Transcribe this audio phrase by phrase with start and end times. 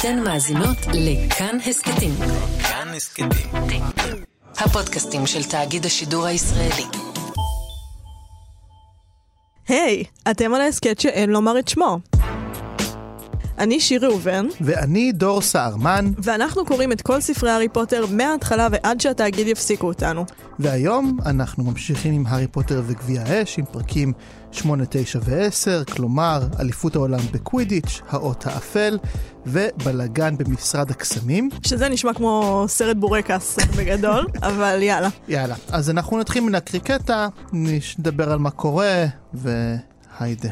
[0.00, 2.10] אתן מאזינות לכאן הסכתים.
[2.62, 3.28] כאן הסכתים.
[4.58, 6.84] הפודקאסטים של תאגיד השידור הישראלי.
[9.68, 11.98] היי, אתם על ההסכת שאין לומר את שמו.
[13.58, 19.00] אני שיר ראובן, ואני דור סהרמן, ואנחנו קוראים את כל ספרי הארי פוטר מההתחלה ועד
[19.00, 20.24] שהתאגיד יפסיקו אותנו.
[20.58, 24.12] והיום אנחנו ממשיכים עם הארי פוטר וגביע האש, עם פרקים
[24.52, 28.98] 8, 9 ו-10, כלומר, אליפות העולם בקווידיץ', האות האפל,
[29.46, 31.48] ובלאגן במשרד הקסמים.
[31.66, 35.08] שזה נשמע כמו סרט בורקס בגדול, אבל יאללה.
[35.28, 40.50] יאללה, אז אנחנו נתחיל מנקריא קטע, נדבר על מה קורה, והיידה.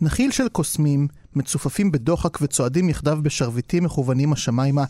[0.00, 4.84] נחיל של קוסמים, מצופפים בדוחק וצועדים יחדיו בשרביטים מכוונים השמיימה,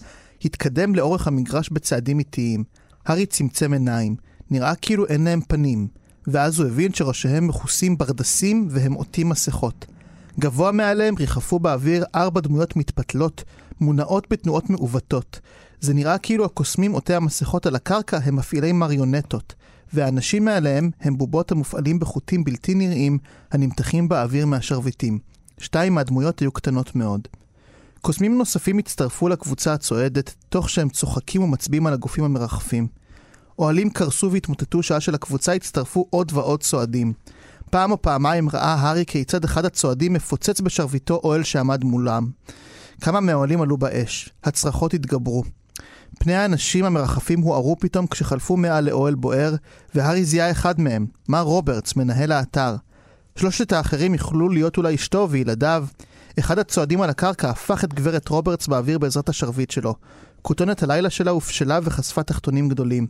[0.45, 2.65] התקדם לאורך המגרש בצעדים איטיים.
[3.07, 4.17] הארי צמצם עיניים,
[4.51, 5.89] נראה כאילו אין להם פנים,
[6.27, 9.87] ואז הוא הבין שראשיהם מכוסים ברדסים והם עוטים מסכות.
[10.41, 13.45] גבוה מעליהם ריחפו באוויר ארבע דמויות מתפתלות,
[13.81, 15.41] מונעות בתנועות מעוותות.
[15.81, 19.55] זה נראה כאילו הקוסמים עוטי המסכות על הקרקע הם מפעילי מריונטות,
[19.93, 23.19] והאנשים מעליהם הם בובות המופעלים בחוטים בלתי נראים
[23.53, 25.19] הנמתחים באוויר מהשרביטים.
[25.59, 27.29] שתיים מהדמויות היו קטנות מאוד.
[28.01, 32.87] קוסמים נוספים הצטרפו לקבוצה הצועדת, תוך שהם צוחקים ומצביעים על הגופים המרחפים.
[33.59, 37.13] אוהלים קרסו והתמוטטו שעה שלקבוצה הצטרפו עוד ועוד צועדים.
[37.71, 42.31] פעם או פעמיים ראה הארי כיצד אחד הצועדים מפוצץ בשרביטו אוהל שעמד מולם.
[43.01, 44.31] כמה מהאוהלים עלו באש.
[44.45, 45.45] הצרחות התגברו.
[46.19, 49.55] פני האנשים המרחפים הוארו פתאום כשחלפו מעל לאוהל בוער,
[49.95, 52.77] והארי זיהה אחד מהם, מר רוברטס, מנהל האתר.
[53.39, 55.87] שלושת האחרים יכלו להיות אולי אשתו וילדיו.
[56.39, 59.95] אחד הצועדים על הקרקע הפך את גברת רוברטס באוויר בעזרת השרביט שלו.
[60.43, 63.07] כותונת הלילה שלה הופשלה וחשפה תחתונים גדולים.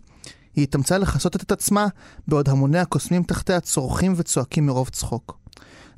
[0.56, 1.86] היא התאמצה לכסות את עצמה,
[2.28, 5.38] בעוד המוני הקוסמים תחתיה צורכים וצועקים מרוב צחוק.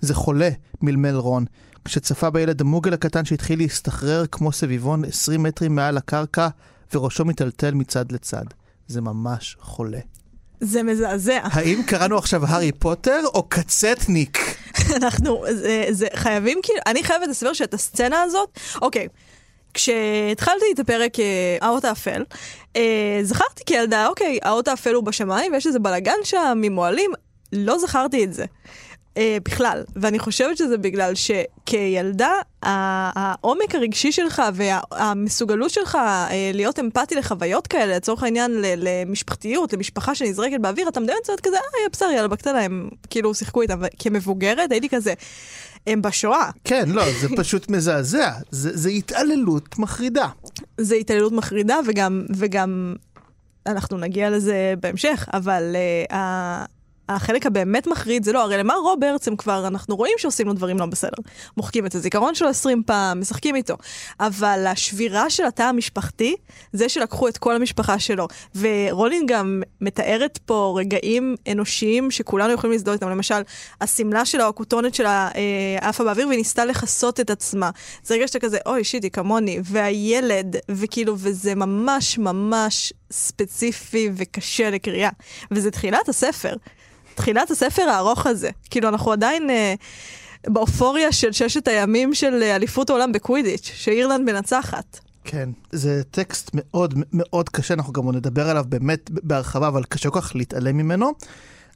[0.00, 0.50] זה חולה,
[0.82, 1.44] מלמל רון,
[1.84, 6.48] כשצפה בילד המוגל הקטן שהתחיל להסתחרר כמו סביבון 20 מטרים מעל הקרקע,
[6.94, 8.44] וראשו מיטלטל מצד לצד.
[8.88, 10.00] זה ממש חולה.
[10.60, 11.40] זה מזעזע.
[11.42, 14.38] האם קראנו עכשיו הארי פוטר או קצטניק?
[14.96, 19.08] אנחנו, זה, זה חייבים כאילו, אני חייבת לסבר שאת הסצנה הזאת, אוקיי.
[19.74, 22.24] כשהתחלתי את הפרק אה, האות האפל,
[22.76, 27.10] אה, זכרתי כילדה, אוקיי, האות האפל הוא בשמיים ויש איזה בלאגן שם ממועלים,
[27.52, 28.44] לא זכרתי את זה.
[29.16, 32.32] אה, בכלל, ואני חושבת שזה בגלל שכילדה,
[32.62, 40.60] העומק הרגשי שלך והמסוגלות שלך אה, להיות אמפתי לחוויות כאלה, לצורך העניין למשפחתיות, למשפחה שנזרקת
[40.60, 44.88] באוויר, אתה מדמיין קצת כזה, אה, בסדר, יאללה, בקטנה, הם כאילו שיחקו איתם, וכמבוגרת הייתי
[44.88, 45.14] כזה,
[45.86, 46.50] הם בשואה.
[46.64, 50.28] כן, לא, זה פשוט מזעזע, זה, זה התעללות מחרידה.
[50.78, 52.94] זה התעללות מחרידה, וגם, וגם
[53.66, 55.76] אנחנו נגיע לזה בהמשך, אבל
[56.10, 56.14] uh,
[57.08, 60.78] החלק הבאמת מחריד זה לא, הרי למר רוברטס הם כבר, אנחנו רואים שעושים לו דברים
[60.78, 61.22] לא בסדר.
[61.56, 63.76] מוחקים את הזיכרון שלו 20 פעם, משחקים איתו.
[64.20, 66.36] אבל השבירה של התא המשפחתי,
[66.72, 68.28] זה שלקחו את כל המשפחה שלו.
[68.54, 73.10] ורולין גם מתארת פה רגעים אנושיים שכולנו יכולים להזדהות איתם.
[73.10, 73.42] למשל,
[73.80, 77.70] השמלה שלה או הכותונת שלה אה, עפה באוויר והיא ניסתה לכסות את עצמה.
[78.02, 79.60] זה רגע שאתה כזה, אוי, שיטי, כמוני.
[79.64, 85.10] והילד, וכאילו, וזה ממש ממש ספציפי וקשה לקריאה.
[85.50, 86.54] וזה תחילת הספר.
[87.16, 88.50] תחילת הספר הארוך הזה.
[88.70, 89.74] כאילו, אנחנו עדיין אה,
[90.46, 95.00] באופוריה של ששת הימים של אה, אליפות העולם בקווידיץ', שאירלנד מנצחת.
[95.24, 100.20] כן, זה טקסט מאוד מאוד קשה, אנחנו גם נדבר עליו באמת בהרחבה, אבל קשה כל
[100.20, 101.12] כך להתעלם ממנו.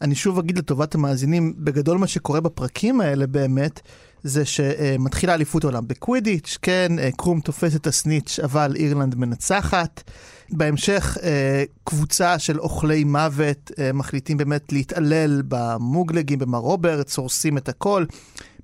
[0.03, 3.81] אני שוב אגיד לטובת המאזינים, בגדול מה שקורה בפרקים האלה באמת,
[4.23, 10.03] זה שמתחילה אליפות העולם בקווידיץ', כן, אה, קרום תופס את הסניץ', אבל אירלנד מנצחת.
[10.51, 17.69] בהמשך, אה, קבוצה של אוכלי מוות אה, מחליטים באמת להתעלל במוגלגים, במר רוברטס, הורסים את
[17.69, 18.05] הכל.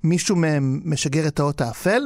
[0.03, 2.01] מישהו מהם משגר את האות האפל.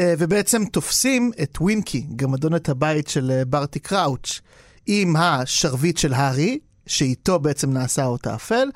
[0.00, 4.40] ובעצם תופסים את ווינקי, גמדונת הבית של ברטי קראוץ',
[4.86, 8.68] עם השרביט של הארי, שאיתו בעצם נעשה אותה אפל,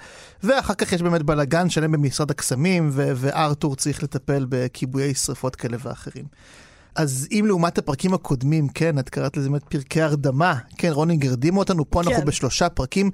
[0.42, 5.76] ואחר כך יש באמת בלאגן שלם במשרד הקסמים, ו- וארתור צריך לטפל בכיבויי שרפות כאלה
[5.80, 6.24] ואחרים.
[6.96, 11.58] אז אם לעומת הפרקים הקודמים, כן, את קראת לזה באמת פרקי הרדמה, כן, רוני הרדימו
[11.58, 12.10] אותנו, פה כן.
[12.10, 13.10] אנחנו בשלושה פרקים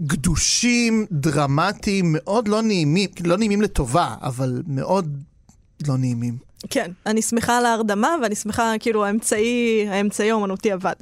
[0.00, 5.18] גדושים, דרמטיים, מאוד לא נעימים, לא נעימים לטובה, אבל מאוד
[5.86, 6.47] לא נעימים.
[6.70, 10.92] כן, אני שמחה על ההרדמה, ואני שמחה, כאילו, האמצעי, האמצעי האומנותי עבד.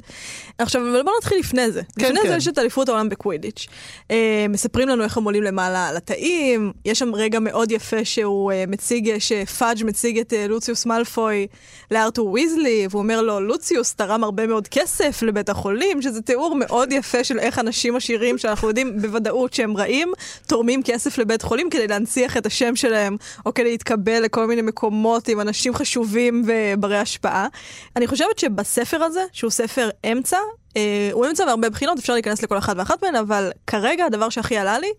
[0.57, 1.81] עכשיו, אבל בואו נתחיל לפני זה.
[1.99, 2.27] כן, לפני כן.
[2.27, 3.67] זה יש את אליפות העולם בקווידיץ'.
[4.11, 8.51] אה, מספרים לנו איך הם עולים למעלה על התאים, יש שם רגע מאוד יפה שהוא
[8.51, 11.47] אה, מציג, שפאג' מציג את אה, לוציוס מאלפוי
[11.91, 16.91] לארתור ויזלי, והוא אומר לו, לוציוס תרם הרבה מאוד כסף לבית החולים, שזה תיאור מאוד
[16.91, 20.11] יפה של איך אנשים עשירים, שאנחנו יודעים בוודאות שהם רעים,
[20.47, 25.27] תורמים כסף לבית חולים כדי להנציח את השם שלהם, או כדי להתקבל לכל מיני מקומות
[25.27, 27.47] עם אנשים חשובים וברי השפעה.
[27.95, 30.37] אני חושבת שבספר הזה, שהוא ספר אמצע,
[30.77, 34.57] אה, הוא אמצע מהרבה בחינות, אפשר להיכנס לכל אחת ואחת מהן, אבל כרגע הדבר שהכי
[34.57, 34.91] עלה לי,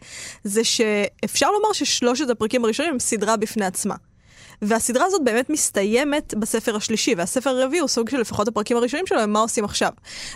[0.45, 3.95] זה שאפשר לומר ששלושת הפרקים הראשונים הם סדרה בפני עצמה.
[4.63, 9.21] והסדרה הזאת באמת מסתיימת בספר השלישי, והספר הרביעי הוא סוג של לפחות הפרקים הראשונים שלו,
[9.21, 9.91] הם מה עושים עכשיו.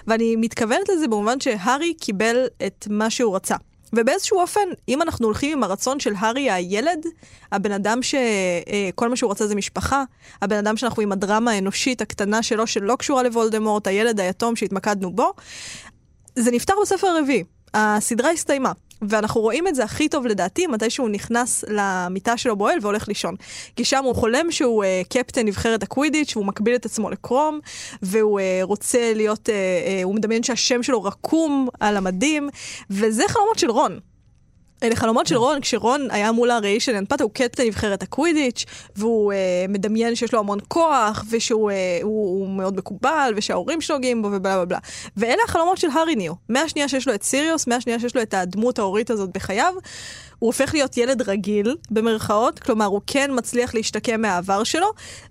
[0.06, 3.56] ואני מתכוונת לזה במובן שהארי קיבל את מה שהוא רצה.
[3.92, 7.06] ובאיזשהו אופן, אם אנחנו הולכים עם הרצון של הארי הילד,
[7.52, 10.04] הבן אדם שכל מה שהוא רוצה זה משפחה,
[10.42, 15.32] הבן אדם שאנחנו עם הדרמה האנושית הקטנה שלו, שלא קשורה לוולדמורט, הילד היתום שהתמקדנו בו,
[16.36, 17.44] זה נפתר בספר הרביעי.
[17.74, 18.72] הסדרה הסתיימה.
[19.08, 23.34] ואנחנו רואים את זה הכי טוב לדעתי, מתי שהוא נכנס למיטה שלו באוהל והולך לישון.
[23.76, 27.60] כי שם הוא חולם שהוא uh, קפטן נבחרת הקווידיץ', והוא מקביל את עצמו לקרום,
[28.02, 32.48] והוא uh, רוצה להיות, uh, uh, הוא מדמיין שהשם שלו רקום על המדים,
[32.90, 34.11] וזה חלומות של רון.
[34.82, 38.64] אלה חלומות של רון, כשרון היה מול הראי של אנפתה, הוא קפטן נבחרת הקווידיץ',
[38.96, 44.00] והוא אה, מדמיין שיש לו המון כוח, ושהוא אה, הוא, הוא מאוד מקובל, ושההורים שלו
[44.00, 44.78] גאים בו ובלה בלה בלה.
[45.16, 46.32] ואלה החלומות של הארי ניו.
[46.48, 49.74] מהשנייה שיש לו את סיריוס, מהשנייה שיש לו את הדמות ההורית הזאת בחייו,
[50.38, 54.86] הוא הופך להיות ילד רגיל, במרכאות, כלומר, הוא כן מצליח להשתקם מהעבר שלו,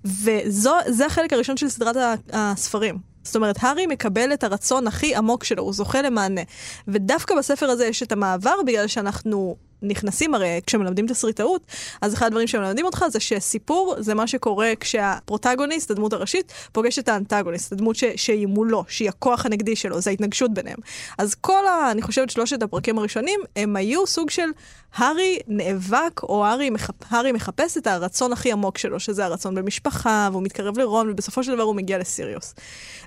[0.05, 1.95] וזה החלק הראשון של סדרת
[2.33, 3.10] הספרים.
[3.23, 6.41] זאת אומרת, הארי מקבל את הרצון הכי עמוק שלו, הוא זוכה למענה.
[6.87, 11.61] ודווקא בספר הזה יש את המעבר, בגלל שאנחנו נכנסים, הרי כשמלמדים תסריטאות,
[12.01, 17.09] אז אחד הדברים שמלמדים אותך זה שסיפור זה מה שקורה כשהפרוטגוניסט, הדמות הראשית, פוגש את
[17.09, 20.77] האנטגוניסט, הדמות ש- שהיא מולו, שהיא הכוח הנגדי שלו, זה ההתנגשות ביניהם.
[21.17, 21.91] אז כל ה...
[21.91, 24.49] אני חושבת שלושת הפרקים הראשונים, הם היו סוג של
[24.95, 26.69] הארי נאבק, או הארי.
[27.09, 31.53] הארי מחפש את הרצון הכי עמוק שלו, שזה הרצון במשפחה, והוא מתקרב לרון, ובסופו של
[31.53, 32.53] דבר הוא מגיע לסיריוס.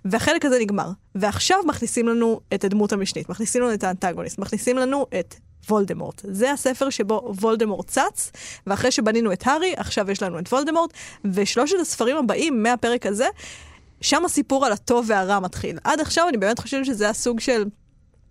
[0.05, 0.89] והחלק הזה נגמר.
[1.15, 5.35] ועכשיו מכניסים לנו את הדמות המשנית, מכניסים לנו את האנטגוניסט, מכניסים לנו את
[5.71, 6.21] וולדמורט.
[6.25, 8.33] זה הספר שבו וולדמורט צץ,
[8.67, 10.93] ואחרי שבנינו את הארי, עכשיו יש לנו את וולדמורט,
[11.25, 13.27] ושלושת הספרים הבאים מהפרק הזה,
[14.01, 15.79] שם הסיפור על הטוב והרע מתחיל.
[15.85, 17.65] עד עכשיו אני באמת חושבת שזה הסוג של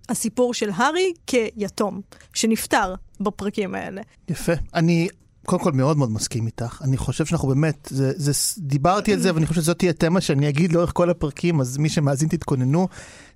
[0.10, 2.02] הסיפור של הארי כיתום,
[2.34, 4.02] שנפטר בפרקים האלה.
[4.30, 4.54] יפה.
[4.74, 5.08] אני
[5.46, 6.82] קודם כל מאוד מאוד מסכים איתך.
[6.84, 10.50] אני חושב שאנחנו באמת, זה, זה, דיברתי על זה ואני חושב שזאת תהיה תמה שאני
[10.50, 12.88] אגיד לאורך כל הפרקים, אז מי שמאזין תתכוננו.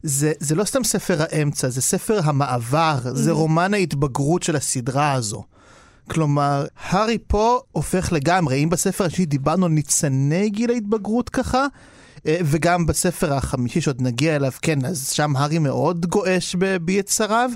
[0.03, 5.43] זה, זה לא סתם ספר האמצע, זה ספר המעבר, זה רומן ההתבגרות של הסדרה הזו.
[6.09, 11.65] כלומר, הארי פה הופך לגמרי, אם בספר השני דיברנו על ניצני גיל ההתבגרות ככה,
[12.27, 17.51] אה, וגם בספר החמישי שעוד נגיע אליו, כן, אז שם הארי מאוד גועש ביצריו.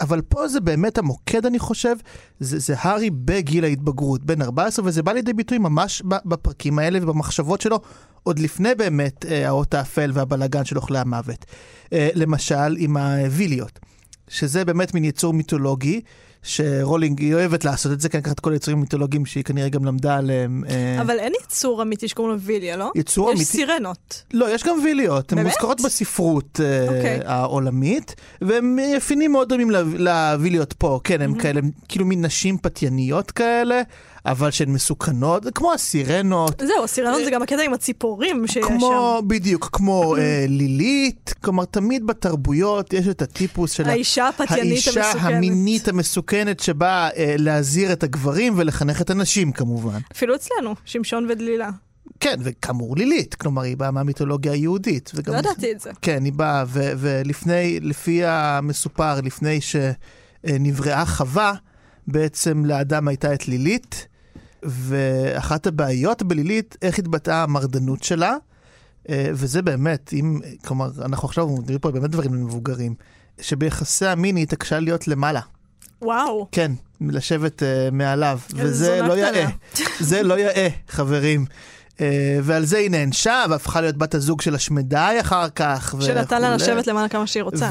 [0.00, 1.96] אבל פה זה באמת המוקד, אני חושב,
[2.40, 7.60] זה, זה הארי בגיל ההתבגרות, בן 14, וזה בא לידי ביטוי ממש בפרקים האלה ובמחשבות
[7.60, 7.80] שלו,
[8.22, 11.44] עוד לפני באמת אה, האות האפל והבלגן של אוכלי המוות.
[11.92, 13.78] אה, למשל, עם הוויליות,
[14.28, 16.00] שזה באמת מין יצור מיתולוגי.
[16.42, 20.16] שרולינג, היא אוהבת לעשות את זה, כי לקחת כל היצורים המיתולוגיים שהיא כנראה גם למדה
[20.16, 20.64] עליהם.
[20.68, 22.90] אה, אבל אין יצור אמיתי שקוראים לו ויליה, לא?
[22.94, 23.42] יצור אמיתי.
[23.42, 24.22] יש סירנות.
[24.34, 25.32] לא, יש גם ויליות.
[25.32, 27.20] הן מוזכרות בספרות uh, אוקיי.
[27.24, 31.00] העולמית, והן יפינים מאוד דומים לוויליות פה.
[31.04, 33.82] כן, הן כאלה, כאילו מין נשים פתייניות כאלה.
[34.26, 36.62] אבל שהן מסוכנות, כמו הסירנות.
[36.66, 39.20] זהו, הסירנות זה גם הקטע עם הציפורים שיש שם.
[39.26, 45.04] בדיוק, כמו אה, לילית, כלומר תמיד בתרבויות יש את הטיפוס של האישה הפתיינית המסוכנת.
[45.04, 49.98] האישה המינית המסוכנת שבאה אה, להזהיר את הגברים ולחנך את הנשים כמובן.
[50.12, 51.70] אפילו אצלנו, שמשון ודלילה.
[52.20, 55.12] כן, וכאמור לילית, כלומר היא באה מהמיתולוגיה היהודית.
[55.26, 55.90] לא ידעתי את זה.
[56.02, 61.52] כן, היא באה, ולפני, לפי המסופר, לפני שנבראה חווה,
[62.06, 64.06] בעצם לאדם הייתה את לילית,
[64.64, 68.36] ואחת הבעיות בלילית, איך התבטאה המרדנות שלה,
[69.08, 72.94] אה, וזה באמת, אם, כלומר, אנחנו עכשיו מדברים פה באמת דברים למבוגרים,
[73.40, 75.40] שביחסי המין היא התעקשה להיות למעלה.
[76.02, 76.48] וואו.
[76.52, 79.48] כן, לשבת uh, מעליו, וזה לא יאה.
[80.00, 81.46] זה לא יאה, חברים.
[82.02, 82.04] Uh,
[82.42, 85.94] ועל זה היא נענשה, והפכה להיות בת הזוג של השמדי אחר כך.
[86.00, 87.70] שנתן לה לשבת למעלה כמה שהיא רוצה.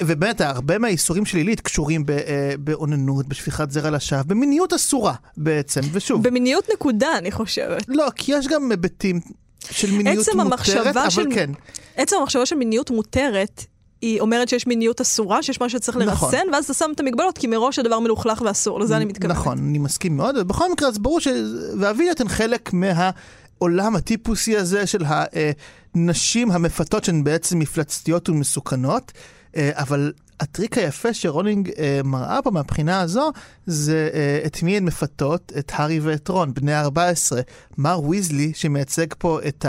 [0.00, 6.28] ובאמת, הרבה מהאיסורים של עילית קשורים uh, באוננות, בשפיכת זרע לשווא, במיניות אסורה בעצם, ושוב.
[6.28, 7.84] במיניות נקודה, אני חושבת.
[7.88, 9.20] לא, כי יש גם היבטים
[9.70, 11.26] של מיניות מותרת, אבל של...
[11.34, 11.50] כן.
[11.96, 13.64] עצם המחשבה של מיניות מותרת,
[14.02, 16.28] היא אומרת שיש מיניות אסורה, שיש משהו שצריך נכון.
[16.34, 19.36] לרסן, ואז אתה שם את המגבלות, כי מראש הדבר מלוכלך ואסור, לזה אני מתכוונת.
[19.36, 21.28] נכון, אני מסכים מאוד, ובכל מקרה, אז ברור ש...
[21.78, 25.04] והוויליות הן חלק מהעולם הטיפוסי הזה של
[25.94, 29.12] הנשים המפתות שהן בעצם מפלצתיות ומסוכנות,
[29.56, 33.30] אה, אבל הטריק היפה שרולינג אה, מראה פה מהבחינה הזו,
[33.66, 37.36] זה אה, את מי הן מפתות, את הארי ואת רון, בני ה-14.
[37.78, 39.66] מר ויזלי, שמייצג פה את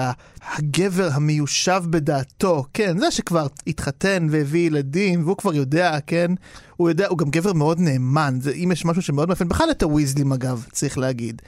[0.55, 6.31] הגבר המיושב בדעתו, כן, זה שכבר התחתן והביא ילדים, והוא כבר יודע, כן,
[6.77, 9.83] הוא יודע, הוא גם גבר מאוד נאמן, זה, אם יש משהו שמאוד מאפיין, בכלל את
[9.83, 11.41] הוויזלים אגב, צריך להגיד.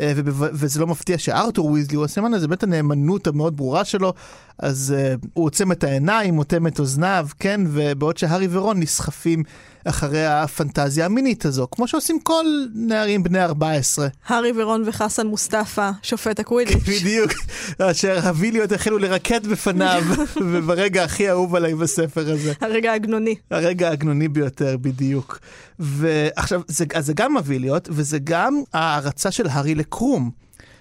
[0.00, 4.14] אה, וזה לא מפתיע שארתור ויזלי הוא הסימן הזה, באמת הנאמנות המאוד ברורה שלו,
[4.58, 9.42] אז אה, הוא עוצם את העיניים, אוטם את אוזניו, כן, ובעוד שהארי ורון נסחפים
[9.88, 14.08] אחרי הפנטזיה המינית הזו, כמו שעושים כל נערים בני 14.
[14.26, 16.88] הארי ורון וחסן מוסטפא, שופט הקווידיץ'.
[17.00, 17.32] בדיוק,
[17.78, 20.02] אשר הוויליות החלו לרקד בפניו,
[20.52, 22.52] וברגע הכי אהוב עליי בספר הזה.
[22.60, 23.34] הרגע העגנוני.
[23.50, 25.38] הרגע העגנוני ביותר, בדיוק.
[25.78, 30.30] ועכשיו, זה, אז זה גם הוויליות, וזה גם ההערצה של הארי לקרום.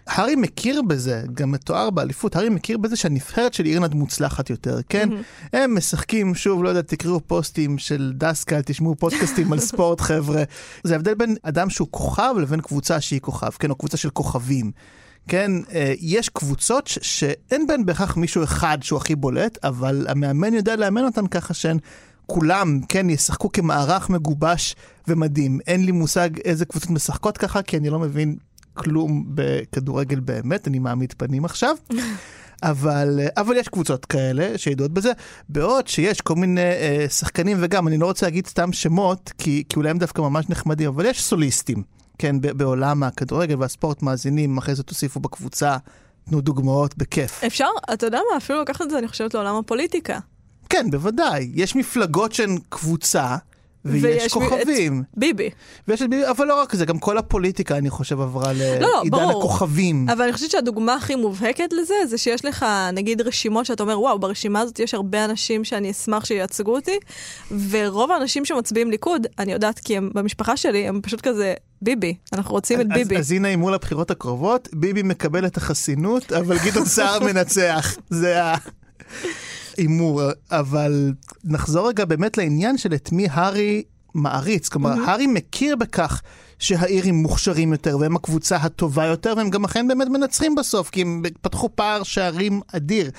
[0.07, 5.09] הארי מכיר בזה, גם מתואר באליפות, הארי מכיר בזה שהנבחרת של אירלנד מוצלחת יותר, כן?
[5.53, 10.43] הם משחקים, שוב, לא יודע, תקראו פוסטים של דסקל, תשמעו פודקאסטים על ספורט, חבר'ה.
[10.83, 13.69] זה ההבדל בין אדם שהוא כוכב לבין קבוצה שהיא כוכב, כן?
[13.69, 14.71] או קבוצה של כוכבים.
[15.27, 20.53] כן, אה, יש קבוצות ש- שאין בהן בהכרח מישהו אחד שהוא הכי בולט, אבל המאמן
[20.53, 21.77] יודע לאמן אותן ככה שהן
[22.25, 24.75] כולם, כן, ישחקו כמערך מגובש
[25.07, 25.59] ומדהים.
[25.67, 28.35] אין לי מושג איזה קבוצות משחקות ככה, כי אני לא מבין
[28.77, 31.75] כלום בכדורגל באמת, אני מעמיד פנים עכשיו.
[32.63, 35.11] אבל, אה, אבל יש קבוצות כאלה שידועות בזה,
[35.49, 39.75] בעוד שיש כל מיני אה, שחקנים, וגם, אני לא רוצה להגיד סתם שמות, כי, כי
[39.75, 41.83] אולי הם דווקא ממש נחמדים, אבל יש סוליסטים,
[42.17, 45.77] כן, בעולם הכדורגל והספורט מאזינים, אחרי זה תוסיפו בקבוצה,
[46.29, 47.43] תנו דוגמאות בכיף.
[47.43, 50.19] אפשר, אתה יודע מה, אפילו לקחת את זה, אני חושבת, לעולם הפוליטיקה.
[50.69, 53.35] כן, בוודאי, יש מפלגות שהן קבוצה,
[53.85, 55.03] ויש, ויש כוכבים.
[55.17, 55.49] ביבי.
[55.87, 59.09] ויש את ביבי, אבל לא רק זה, גם כל הפוליטיקה, אני חושב, עברה לא, לעידן
[59.09, 59.39] ברור.
[59.43, 60.09] הכוכבים.
[60.09, 64.19] אבל אני חושבת שהדוגמה הכי מובהקת לזה, זה שיש לך, נגיד, רשימות שאתה אומר, וואו,
[64.19, 66.97] ברשימה הזאת יש הרבה אנשים שאני אשמח שייצגו אותי,
[67.69, 72.51] ורוב האנשים שמצביעים ליכוד, אני יודעת כי הם במשפחה שלי, הם פשוט כזה, ביבי, אנחנו
[72.51, 73.17] רוצים את אז- ביבי.
[73.17, 77.95] אז הנה מול הבחירות הקרובות, ביבי מקבל את החסינות, אבל גדעון סער מנצח.
[78.09, 78.41] זה
[79.77, 80.21] ההימור.
[80.51, 81.11] אבל
[81.47, 84.69] נחזור רגע באמת לעניין של את מי הארי מעריץ.
[84.69, 86.21] כלומר, הארי מכיר בכך
[86.59, 91.23] שהאירים מוכשרים יותר, והם הקבוצה הטובה יותר, והם גם אכן באמת מנצחים בסוף, כי הם
[91.41, 93.11] פתחו פער שערים אדיר.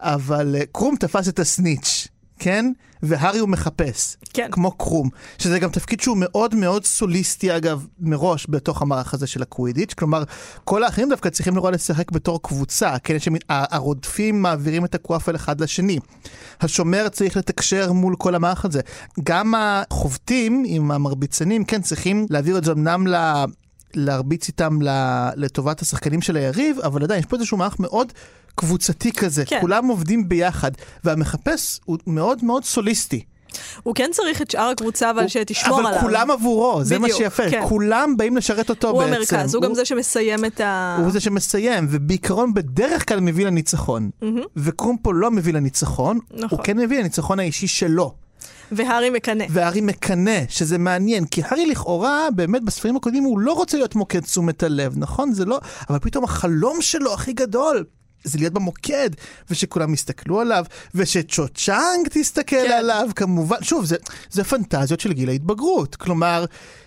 [0.00, 2.72] אבל אה, קרום תפס את הסניץ', כן?
[3.02, 4.16] והארי הוא מחפש.
[4.34, 4.48] כן.
[4.52, 9.42] כמו קרום, שזה גם תפקיד שהוא מאוד מאוד סוליסטי אגב מראש בתוך המערך הזה של
[9.42, 10.22] הקווידיץ', כלומר
[10.64, 13.34] כל האחרים דווקא צריכים נורא לשחק בתור קבוצה, כן, שמ...
[13.34, 15.98] ה- הרודפים מעבירים את הקוואפל אחד לשני.
[16.60, 18.80] השומר צריך לתקשר מול כל המערך הזה.
[19.24, 23.44] גם החובטים עם המרביצנים, כן, צריכים להעביר את זה אמנם ל...
[23.96, 24.78] להרביץ איתם
[25.36, 28.12] לטובת השחקנים של היריב, אבל עדיין יש פה איזשהו מערך מאוד
[28.54, 29.58] קבוצתי כזה, כן.
[29.60, 30.70] כולם עובדים ביחד,
[31.04, 33.24] והמחפש הוא מאוד מאוד סוליסטי.
[33.82, 36.00] הוא כן צריך את שאר הקבוצה, אבל הוא- שתשמור אבל עליו.
[36.00, 37.50] כולם עבורו, זה מה בדיוק, שיפה.
[37.50, 37.62] כן.
[37.68, 39.14] כולם באים לשרת אותו הוא בעצם.
[39.14, 40.96] המרכז, הוא גם זה שמסיים את ה...
[41.02, 44.10] הוא זה שמסיים, ובעיקרון בדרך כלל מביא לניצחון.
[44.56, 46.48] וקרום פה לא מביא לניצחון, נכון.
[46.58, 48.14] הוא כן מביא לניצחון האישי שלו.
[48.72, 49.44] והארי מקנא.
[49.50, 54.20] והארי מקנא, שזה מעניין, כי הארי לכאורה, באמת בספרים הקודמים הוא לא רוצה להיות מוקד
[54.20, 55.32] תשומת הלב, נכון?
[55.32, 55.60] זה לא...
[55.90, 57.84] אבל פתאום החלום שלו הכי גדול.
[58.24, 59.10] זה להיות במוקד,
[59.50, 62.72] ושכולם יסתכלו עליו, ושצ'ו צ'אנג תסתכל כן.
[62.78, 63.56] עליו, כמובן.
[63.62, 63.96] שוב, זה,
[64.30, 65.96] זה פנטזיות של גיל ההתבגרות.
[65.96, 66.44] כלומר,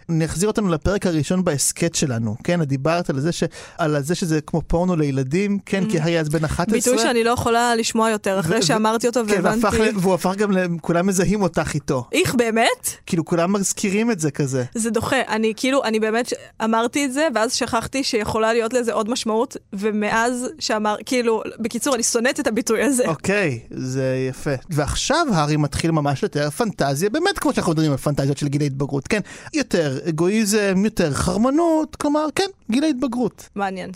[0.09, 2.61] נחזיר אותנו לפרק הראשון בהסכת שלנו, כן?
[2.61, 3.43] את דיברת על זה, ש...
[3.77, 5.89] על זה שזה כמו פורנו לילדים, כן?
[5.89, 6.73] כי הארי אז בן 11.
[6.79, 9.77] ביטוי שאני לא יכולה לשמוע יותר, אחרי ו- שאמרתי אותו כן, והבנתי.
[9.77, 10.67] ל- והוא הפך גם, ל...
[10.81, 12.07] כולם מזהים אותך איתו.
[12.11, 12.89] איך, באמת?
[13.05, 14.63] כאילו, כולם מזכירים את זה כזה.
[14.75, 15.21] זה דוחה.
[15.27, 16.33] אני כאילו, אני באמת
[16.63, 22.03] אמרתי את זה, ואז שכחתי שיכולה להיות לזה עוד משמעות, ומאז שאמר, כאילו, בקיצור, אני
[22.03, 23.03] שונאת את הביטוי הזה.
[23.07, 24.51] אוקיי, זה יפה.
[24.69, 29.07] ועכשיו הארי מתחיל ממש לתאר פנטזיה, באמת כמו שאנחנו מדברים על פנטזיות של גיל ההתבגרות,
[29.07, 29.19] כן?
[29.53, 33.49] יותר אגואיזם, יותר חרמנות, כלומר, כן, גיל ההתבגרות.
[33.55, 33.91] מעניין.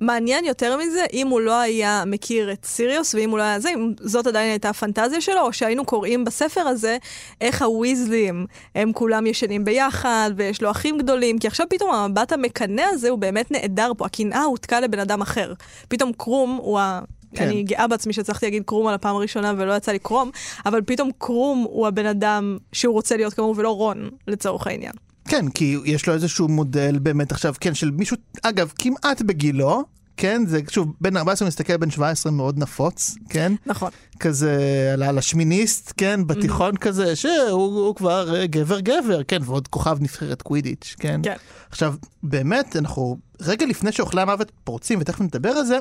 [0.00, 3.70] מעניין יותר מזה, אם הוא לא היה מכיר את סיריוס, ואם הוא לא היה זה,
[3.70, 6.96] אם זאת עדיין הייתה הפנטזיה שלו, או שהיינו קוראים בספר הזה
[7.40, 12.82] איך הוויזלים, הם כולם ישנים ביחד, ויש לו אחים גדולים, כי עכשיו פתאום המבט המקנא
[12.92, 15.52] הזה הוא באמת נעדר פה, הקנאה הותקה לבן אדם אחר.
[15.88, 17.00] פתאום קרום הוא ה...
[17.34, 17.36] כן.
[17.36, 17.44] כן.
[17.44, 20.30] אני גאה בעצמי שהצלחתי להגיד קרום על הפעם הראשונה ולא יצא לי קרום,
[20.66, 24.92] אבל פתאום קרום הוא הבן אדם שהוא רוצה להיות כמוהו ולא רון, לצורך העניין.
[25.30, 29.84] כן, כי יש לו איזשהו מודל באמת עכשיו, כן, של מישהו, אגב, כמעט בגילו,
[30.16, 33.52] כן, זה שוב, בן 14 מסתכל בן 17 מאוד נפוץ, כן?
[33.66, 33.90] נכון.
[34.20, 39.68] כזה על, על השמיניסט, כן, בתיכון כזה, שהוא הוא כבר אה, גבר גבר, כן, ועוד
[39.68, 41.20] כוכב נבחרת קווידיץ', כן?
[41.24, 41.36] כן.
[41.70, 45.78] עכשיו, באמת, אנחנו רגע לפני שאוכלי המוות פורצים, ותכף נדבר על זה,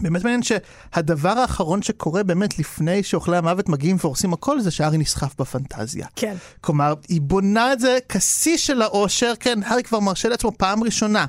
[0.00, 5.34] באמת מעניין שהדבר האחרון שקורה באמת לפני שאוכלי המוות מגיעים והורסים הכל, זה שהארי נסחף
[5.40, 6.06] בפנטזיה.
[6.16, 6.34] כן.
[6.60, 11.26] כלומר, היא בונה את זה כשיא של האושר, כן, הארי כבר מרשה לעצמו פעם ראשונה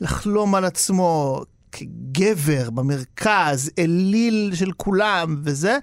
[0.00, 1.40] לחלום על עצמו
[1.72, 5.78] כגבר במרכז, אליל של כולם וזה,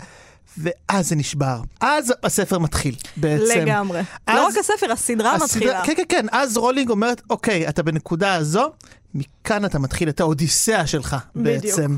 [0.58, 1.62] ואז זה נשבר.
[1.82, 3.44] אז הספר מתחיל בעצם.
[3.62, 4.00] לגמרי.
[4.28, 5.86] אז- לא רק הספר, הסדרה הסדרה- מתחילה.
[5.86, 8.72] כן, כן, כן, אז רולינג אומרת, אוקיי, אתה בנקודה הזו,
[9.16, 11.64] מכאן אתה מתחיל את האודיסאה שלך בדיוק.
[11.64, 11.98] בעצם.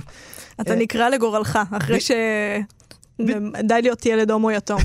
[0.61, 2.11] אתה אה, נקרא לגורלך, אחרי ש...
[3.63, 4.81] די להיות ילד הומו יתום.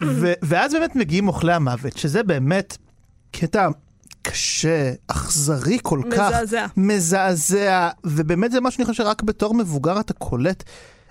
[0.48, 2.76] ואז באמת מגיעים אוכלי המוות, שזה באמת
[3.30, 3.68] קטע
[4.22, 6.32] קשה, אכזרי כל כך.
[6.32, 6.66] מזעזע.
[6.76, 10.62] מזעזע, ובאמת זה משהו שאני חושב שרק בתור מבוגר אתה קולט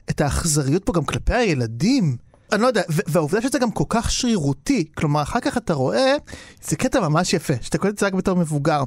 [0.10, 2.18] את האכזריות פה גם כלפי הילדים.
[2.54, 6.16] אני לא יודע, והעובדה שזה גם כל כך שרירותי, כלומר אחר כך אתה רואה,
[6.64, 8.84] זה קטע ממש יפה, שאתה קולט את זה רק בתור מבוגר,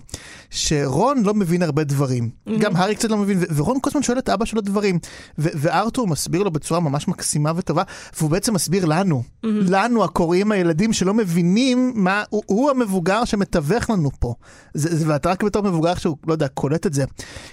[0.50, 4.28] שרון לא מבין הרבה דברים, גם הארי קצת לא מבין, ורון כל הזמן שואל את
[4.28, 4.98] אבא שלו דברים,
[5.38, 7.82] וארתור מסביר לו בצורה ממש מקסימה וטובה,
[8.18, 14.10] והוא בעצם מסביר לנו, לנו הקוראים הילדים שלא מבינים מה, הוא, הוא המבוגר שמתווך לנו
[14.18, 14.34] פה,
[14.74, 17.04] זה, זה, ואתה רק בתור מבוגר שהוא, לא יודע, קולט את זה,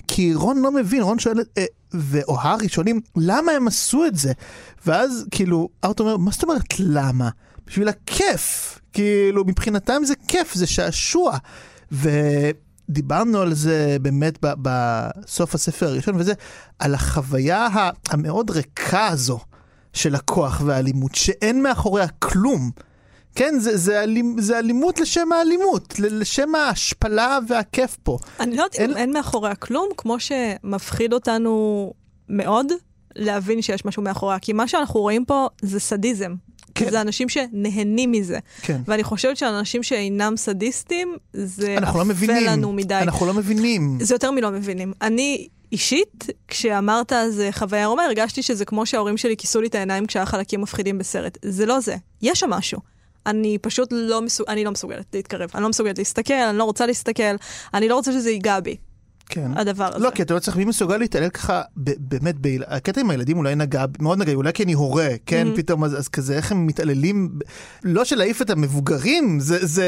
[0.07, 1.37] כי רון לא מבין, רון שואל,
[1.93, 4.31] ואו הארי שואלים, למה הם עשו את זה?
[4.85, 7.29] ואז כאילו, ארתור אומר, מה זאת אומרת למה?
[7.67, 8.79] בשביל הכיף.
[8.93, 11.37] כאילו, מבחינתם זה כיף, זה שעשוע.
[11.91, 16.33] ודיברנו על זה באמת בסוף הספר הראשון, וזה
[16.79, 17.67] על החוויה
[18.09, 19.39] המאוד ריקה הזו
[19.93, 22.71] של הכוח והאלימות, שאין מאחוריה כלום.
[23.35, 28.17] כן, זה, זה, אלימ, זה אלימות לשם האלימות, לשם ההשפלה והכיף פה.
[28.39, 31.93] אני לא יודעת אין- אם אין מאחוריה כלום, כמו שמפחיד אותנו
[32.29, 32.67] מאוד
[33.15, 34.39] להבין שיש משהו מאחוריה.
[34.39, 36.33] כי מה שאנחנו רואים פה זה סדיזם.
[36.75, 36.89] כן.
[36.91, 38.39] זה אנשים שנהנים מזה.
[38.61, 38.81] כן.
[38.87, 42.43] ואני חושבת שאנשים שאינם סדיסטים, זה לא מבינים.
[42.45, 42.95] לנו מדי.
[43.01, 43.97] אנחנו לא מבינים.
[44.01, 44.93] זה יותר מלא מבינים.
[45.01, 50.05] אני אישית, כשאמרת זה חוויה רומא, הרגשתי שזה כמו שההורים שלי כיסו לי את העיניים
[50.05, 51.37] כשהיה חלקים מפחידים בסרט.
[51.45, 51.95] זה לא זה.
[52.21, 52.79] יש שם משהו.
[53.25, 54.47] אני פשוט לא, מסוג...
[54.49, 55.49] אני לא מסוגלת להתקרב.
[55.55, 57.35] אני לא מסוגלת להסתכל, אני לא רוצה להסתכל,
[57.73, 58.77] אני לא רוצה שזה ייגע בי,
[59.29, 59.51] כן.
[59.57, 60.05] הדבר הזה.
[60.05, 61.61] לא, כי אתה לא צריך, מי מסוגל להתעלל ככה,
[61.97, 62.35] באמת,
[62.67, 65.57] הקטע עם הילדים אולי נגע, מאוד נגע, אולי כי אני הורה, כן, Mhm.
[65.57, 67.39] פתאום, אז, אז כזה, איך הם מתעללים,
[67.83, 69.87] לא של להעיף את המבוגרים, זה, זה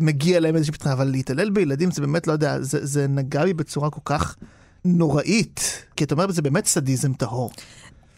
[0.00, 3.54] מגיע להם איזושהי פתרון, אבל להתעלל בילדים, זה באמת, לא יודע, זה, זה נגע בי
[3.54, 4.36] בצורה כל כך
[4.84, 7.50] נוראית, כי אתה אומר, זה באמת סדיזם טהור.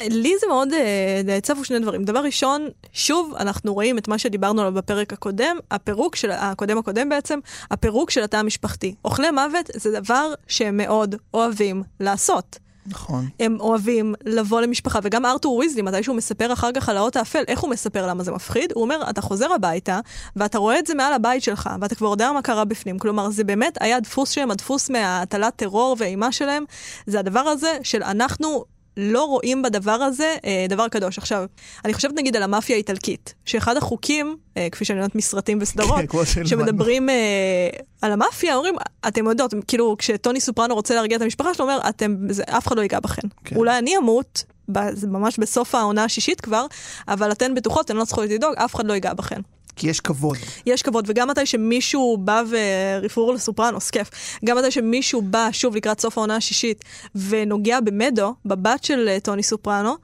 [0.03, 2.05] לי זה מאוד אה, צפו שני דברים.
[2.05, 7.09] דבר ראשון, שוב, אנחנו רואים את מה שדיברנו עליו בפרק הקודם, הפירוק של, הקודם הקודם
[7.09, 7.39] בעצם,
[7.71, 8.95] הפירוק של התא המשפחתי.
[9.05, 12.59] אוכלי מוות זה דבר שהם מאוד אוהבים לעשות.
[12.89, 13.29] נכון.
[13.41, 17.45] הם אוהבים לבוא למשפחה, וגם ארתור ויזלי, מתי שהוא מספר אחר כך על האות האפל,
[17.49, 18.73] איך הוא מספר למה זה מפחיד?
[18.73, 20.01] הוא אומר, אתה חוזר הביתה,
[20.37, 22.99] ואתה רואה את זה מעל הבית שלך, ואתה כבר יודע מה קרה בפנים.
[22.99, 26.65] כלומר, זה באמת היה הדפוס שלהם, הדפוס מהטלת טרור ואימה שלהם,
[27.07, 28.65] זה הדבר הזה של אנחנו...
[28.99, 31.19] לא רואים בדבר הזה אה, דבר קדוש.
[31.19, 31.45] עכשיו,
[31.85, 36.01] אני חושבת נגיד על המאפיה האיטלקית, שאחד החוקים, אה, כפי שאני יודעת מסרטים וסדרות,
[36.35, 36.47] כן.
[36.47, 37.15] שמדברים אה,
[38.03, 38.75] על המאפיה, אומרים,
[39.09, 42.77] אתם יודעות, כאילו, כשטוני סופרנו רוצה להרגיע את המשפחה שלו, אומר, אתם, זה, אף אחד
[42.77, 43.29] לא ייגע בכן.
[43.45, 43.57] כן.
[43.57, 44.45] אולי אני אמות,
[45.07, 46.67] ממש בסוף העונה השישית כבר,
[47.09, 49.41] אבל אתן בטוחות, אתן לא צריכות לדאוג, אף אחד לא ייגע בכן.
[49.79, 50.37] כי יש כבוד.
[50.67, 54.11] יש כבוד, וגם מתי שמישהו בא ורפרור לסופרנוס, כיף.
[54.45, 59.43] גם מתי שמישהו בא, שוב, לקראת סוף העונה השישית, ונוגע במדו, בבת של אה, טוני
[59.43, 59.95] סופרנו,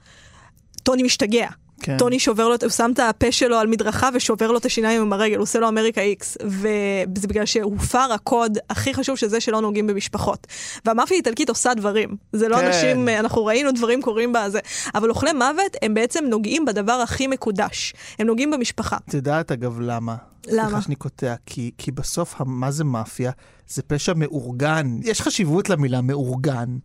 [0.83, 1.47] טוני משתגע.
[1.81, 1.97] כן.
[1.97, 5.13] טוני שובר לו, הוא שם את הפה שלו על מדרכה ושובר לו את השיניים עם
[5.13, 6.37] הרגל, הוא עושה לו אמריקה איקס.
[6.45, 10.47] וזה בגלל שהופר הקוד הכי חשוב שזה שלא נוגעים במשפחות.
[10.85, 12.15] והמאפיה האיטלקית עושה דברים.
[12.33, 12.65] זה לא כן.
[12.65, 14.59] אנשים, אנחנו ראינו דברים קורים בזה.
[14.95, 17.93] אבל אוכלי מוות הם בעצם נוגעים בדבר הכי מקודש.
[18.19, 18.97] הם נוגעים במשפחה.
[19.09, 20.15] את יודעת אגב למה?
[20.47, 20.63] למה?
[20.67, 23.31] סליחה שאני קוטע, כי, כי בסוף מה זה מאפיה?
[23.67, 24.97] זה פשע מאורגן.
[25.03, 26.77] יש חשיבות למילה מאורגן.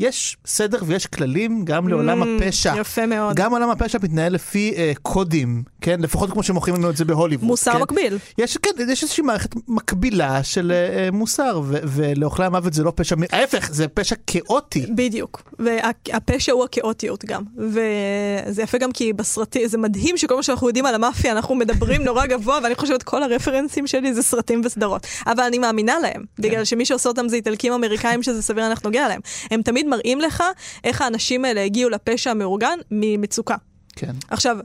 [0.00, 2.74] יש סדר ויש כללים גם לעולם Mm, הפשע.
[2.80, 3.36] יפה מאוד.
[3.36, 6.00] גם עולם הפשע מתנהל לפי אה, קודים, כן?
[6.00, 7.44] לפחות כמו שמוכרים לנו את זה בהוליווד.
[7.44, 7.78] מוסר כן?
[7.82, 8.18] מקביל.
[8.38, 13.16] יש, כן, יש איזושהי מערכת מקבילה של אה, מוסר, ו- ולאוכלי המוות זה לא פשע,
[13.32, 14.86] ההפך, זה פשע כאוטי.
[14.94, 20.66] בדיוק, והפשע הוא הכאוטיות גם, וזה יפה גם כי בסרטים, זה מדהים שכל מה שאנחנו
[20.66, 25.06] יודעים על המאפיה, אנחנו מדברים נורא גבוה, ואני חושבת כל הרפרנסים שלי זה סרטים וסדרות,
[25.26, 29.08] אבל אני מאמינה להם, בגלל שמי שעושה אותם זה איטלקים אמריקאים שזה סביר להניח נוגע
[29.08, 29.20] להם.
[29.50, 30.44] הם תמיד מראים לך
[30.84, 33.56] איך האנשים האלה הגיעו לפשע המאורגן ממצוקה.
[33.96, 34.12] כן.
[34.30, 34.58] עכשיו,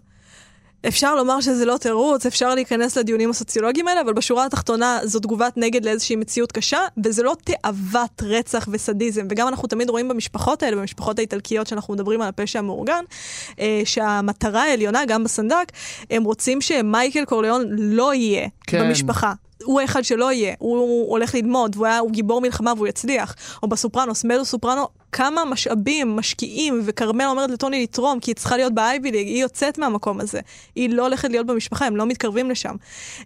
[0.87, 5.53] אפשר לומר שזה לא תירוץ, אפשר להיכנס לדיונים הסוציולוגיים האלה, אבל בשורה התחתונה זו תגובת
[5.57, 9.27] נגד לאיזושהי מציאות קשה, וזה לא תאוות רצח וסדיזם.
[9.29, 13.03] וגם אנחנו תמיד רואים במשפחות האלה, במשפחות האיטלקיות שאנחנו מדברים על הפשע המאורגן,
[13.59, 15.71] אה, שהמטרה העליונה, גם בסנדק,
[16.09, 18.77] הם רוצים שמייקל קורליאון לא יהיה כן.
[18.79, 18.87] כן.
[18.87, 19.33] במשפחה.
[19.63, 23.35] הוא האחד שלא יהיה, הוא, הולך ללמוד, והוא היה, הוא גיבור מלחמה והוא יצליח.
[23.63, 28.73] או בסופרנוס, מלו סופרנו, כמה משאבים משקיעים, וכרמל אומרת לטוני לתרום, כי היא צריכה להיות
[28.73, 30.39] באייבי ליג, היא יוצאת מהמקום הזה.
[30.75, 32.75] היא לא הולכת להיות במשפחה, הם לא מתקרבים לשם.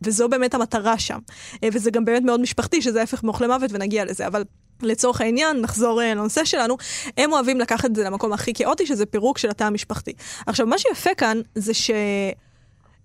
[0.01, 1.19] וזו באמת המטרה שם.
[1.63, 4.27] אה, וזה גם באמת מאוד משפחתי, שזה ההפך מאוכלי מוות, ונגיע לזה.
[4.27, 4.43] אבל
[4.81, 6.77] לצורך העניין, נחזור אה, לנושא שלנו,
[7.17, 10.13] הם אוהבים לקחת את זה למקום הכי כאוטי, שזה פירוק של התא המשפחתי.
[10.47, 11.91] עכשיו, מה שיפה כאן, זה ש...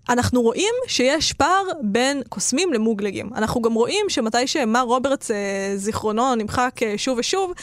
[0.09, 3.29] אנחנו רואים שיש פער בין קוסמים למוגלגים.
[3.35, 7.53] אנחנו גם רואים שמתי שמר רוברטס, אה, זיכרונו, נמחק אה, שוב ושוב,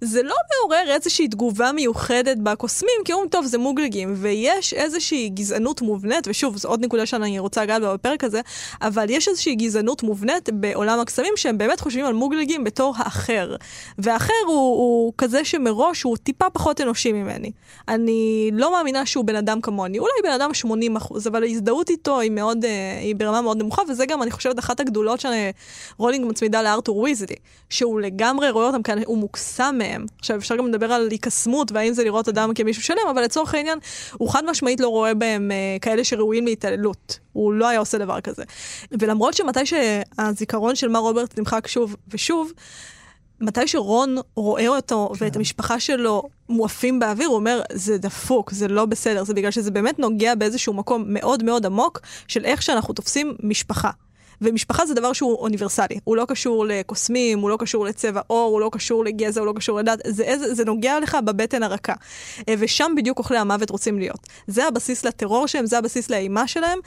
[0.00, 5.82] זה לא מעורר איזושהי תגובה מיוחדת בקוסמים, כי אומרים, טוב, זה מוגלגים, ויש איזושהי גזענות
[5.82, 8.40] מובנית, ושוב, זו עוד נקודה שאני רוצה לגעת בה בפרק הזה,
[8.82, 13.56] אבל יש איזושהי גזענות מובנית בעולם הקסמים, שהם באמת חושבים על מוגלגים בתור האחר.
[13.98, 17.50] והאחר הוא, הוא כזה שמראש הוא טיפה פחות אנושי ממני.
[17.88, 22.20] אני לא מאמינה שהוא בן אדם כמוני, אולי בן אדם 80 אחוז, אבל ההזדהות איתו
[22.20, 26.62] היא, מאוד, אה, היא ברמה מאוד נמוכה, וזה גם, אני חושבת, אחת הגדולות שרולינג מצמידה
[26.62, 27.36] לארתור ויזלי,
[27.70, 30.06] שהוא לגמרי רואה אותם כאן, הוא מוקסם מהם.
[30.18, 33.78] עכשיו, אפשר גם לדבר על היקסמות והאם זה לראות אדם כמישהו שלם, אבל לצורך העניין,
[34.12, 37.18] הוא חד משמעית לא רואה בהם אה, כאלה שראויים להתעללות.
[37.32, 38.42] הוא לא היה עושה דבר כזה.
[38.92, 42.52] ולמרות שמתי שהזיכרון של מר רוברט נמחק שוב ושוב,
[43.40, 45.24] מתי שרון רואה אותו כן.
[45.24, 49.70] ואת המשפחה שלו מואפים באוויר, הוא אומר, זה דפוק, זה לא בסדר, זה בגלל שזה
[49.70, 53.90] באמת נוגע באיזשהו מקום מאוד מאוד עמוק של איך שאנחנו תופסים משפחה.
[54.42, 55.98] ומשפחה זה דבר שהוא אוניברסלי.
[56.04, 59.52] הוא לא קשור לקוסמים, הוא לא קשור לצבע עור, הוא לא קשור לגזע, הוא לא
[59.52, 61.94] קשור לדת, זה, זה, זה נוגע לך בבטן הרכה.
[62.48, 64.26] אה, ושם בדיוק אוכלי המוות רוצים להיות.
[64.46, 66.78] זה הבסיס לטרור שלהם, זה הבסיס לאימה שלהם,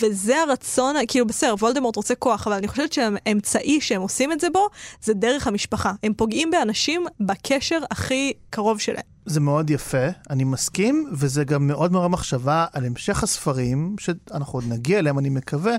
[0.00, 4.50] וזה הרצון, כאילו בסדר, וולדמורט רוצה כוח, אבל אני חושבת שהאמצעי שהם עושים את זה
[4.50, 4.68] בו,
[5.02, 5.92] זה דרך המשפחה.
[6.02, 9.16] הם פוגעים באנשים בקשר הכי קרוב שלהם.
[9.26, 14.64] זה מאוד יפה, אני מסכים, וזה גם מאוד מאוד מחשבה על המשך הספרים, שאנחנו עוד
[14.68, 15.76] נגיע אליהם, אני מקווה.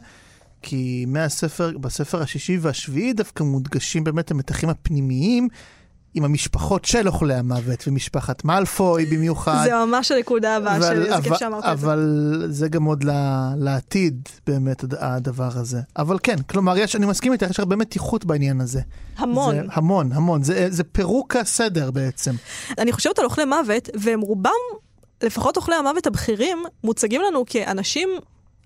[0.62, 5.48] כי מהספר, בספר השישי והשביעי דווקא מודגשים באמת המתחים הפנימיים
[6.13, 9.63] עם המשפחות של אוכלי המוות, ומשפחת מאלפוי במיוחד.
[9.63, 11.72] זה ממש הנקודה הבאה שלי, זה כיף שאמרת את זה.
[11.72, 13.04] אבל זה גם עוד
[13.58, 15.82] לעתיד, באמת, הדבר הזה.
[15.98, 18.82] אבל כן, כלומר, יש, אני מסכים איתך, יש הרבה מתיחות בעניין הזה.
[19.17, 19.56] המון.
[19.56, 20.43] זה, המון, המון.
[20.43, 22.36] זה, זה פירוק הסדר בעצם.
[22.78, 24.52] אני חושבת על אוכלי מוות, והם רובם,
[25.24, 28.10] לפחות אוכלי המוות הבכירים, מוצגים לנו כאנשים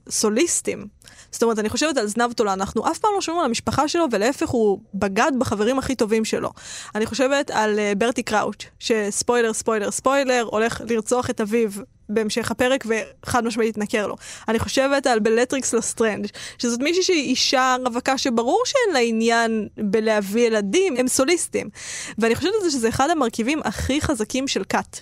[0.09, 0.87] סוליסטים.
[1.31, 4.05] זאת אומרת, אני חושבת על זנב תולה, אנחנו אף פעם לא שומעים על המשפחה שלו,
[4.11, 6.49] ולהפך הוא בגד בחברים הכי טובים שלו.
[6.95, 11.69] אני חושבת על uh, ברטי קראוץ', שספוילר, ספוילר, ספוילר, הולך לרצוח את אביו
[12.09, 14.15] בהמשך הפרק וחד משמעית יתנכר לו.
[14.47, 20.47] אני חושבת על בלטריקס לסטרנג', שזאת מישהי שהיא אישה רווקה שברור שאין לה עניין בלהביא
[20.47, 21.69] ילדים, הם סוליסטים.
[22.17, 24.97] ואני חושבת על זה שזה אחד המרכיבים הכי חזקים של כת.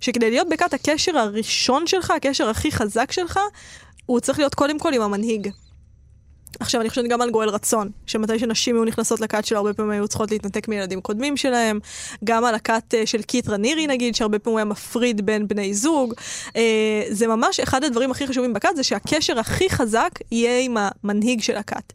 [0.00, 3.40] שכדי להיות בכת הקשר הראשון שלך, הקשר הכי חזק שלך,
[4.06, 5.50] הוא צריך להיות קודם כל עם המנהיג.
[6.60, 9.90] עכשיו, אני חושבת גם על גואל רצון, שמתי שנשים היו נכנסות לכת שלה, הרבה פעמים
[9.90, 11.78] היו צריכות להתנתק מילדים קודמים שלהם,
[12.24, 15.74] גם על הכת אה, של קיט רנירי נגיד, שהרבה פעמים הוא היה מפריד בין בני
[15.74, 16.14] זוג.
[16.56, 21.42] אה, זה ממש אחד הדברים הכי חשובים בכת, זה שהקשר הכי חזק יהיה עם המנהיג
[21.42, 21.92] של הכת.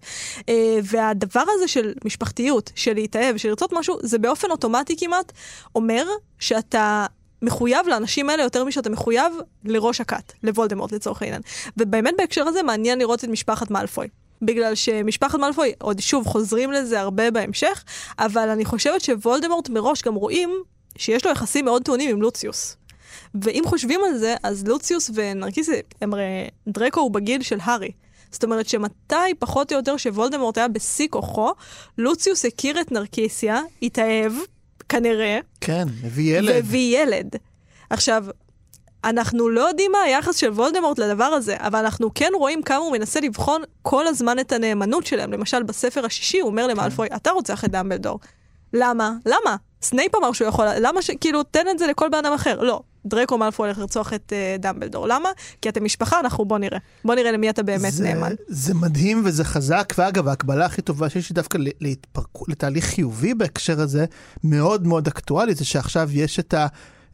[0.50, 5.32] אה, והדבר הזה של משפחתיות, של להתאהב, של לרצות משהו, זה באופן אוטומטי כמעט
[5.76, 6.06] אומר
[6.40, 7.06] שאתה
[7.42, 9.34] מחויב לאנשים האלה יותר משאתה מחויב
[9.66, 11.42] לראש הכת, לוולדמורט לצורך העניין.
[11.78, 14.08] ובאמת בהקשר הזה מעניין לראות את משפחת מאלפוי.
[14.42, 17.84] בגלל שמשפחת מאלפוי, עוד שוב חוזרים לזה הרבה בהמשך,
[18.20, 20.50] אבל אני חושבת שוולדמורט מראש גם רואים
[20.98, 22.76] שיש לו יחסים מאוד טעונים עם לוציוס.
[23.42, 25.72] ואם חושבים על זה, אז לוציוס ונרקיסי,
[26.02, 27.92] הם הרי דרקו הוא בגיל של הארי.
[28.32, 31.52] זאת אומרת שמתי פחות או יותר שוולדמורט היה בשיא כוחו,
[31.98, 34.34] לוציוס הכיר את נרקיסיה, התאהב,
[34.90, 35.40] כנראה.
[35.62, 36.50] כן, הביא ילד.
[36.50, 37.36] והביא ילד.
[37.90, 38.26] עכשיו,
[39.04, 42.92] אנחנו לא יודעים מה היחס של וולדמורט לדבר הזה, אבל אנחנו כן רואים כמה הוא
[42.92, 45.34] מנסה לבחון כל הזמן את הנאמנות שלהם.
[45.34, 47.16] למשל, בספר השישי הוא אומר למאלפוי, כן.
[47.16, 48.20] אתה רוצח את דמבלדור.
[48.74, 49.14] למה?
[49.26, 49.56] למה?
[49.82, 51.12] סנייפ אמר שהוא יכול, למה ש...
[51.22, 52.62] כאילו, תן את זה לכל בן אדם אחר.
[52.62, 55.08] לא, דרקו מאלפוי הולך לרצוח את uh, דמבלדור.
[55.08, 55.30] למה?
[55.62, 56.80] כי אתם משפחה, אנחנו בוא נראה.
[57.06, 58.34] בוא נראה למי אתה באמת זה, נאמן.
[58.48, 63.82] זה מדהים וזה חזק, ואגב, ההקבלה הכי טובה שיש לי דווקא להתפרקו, לתהליך חיובי בהקשר
[63.82, 64.06] הזה,
[64.44, 66.54] מאוד מאוד אקטואלי, זה שעכשיו יש את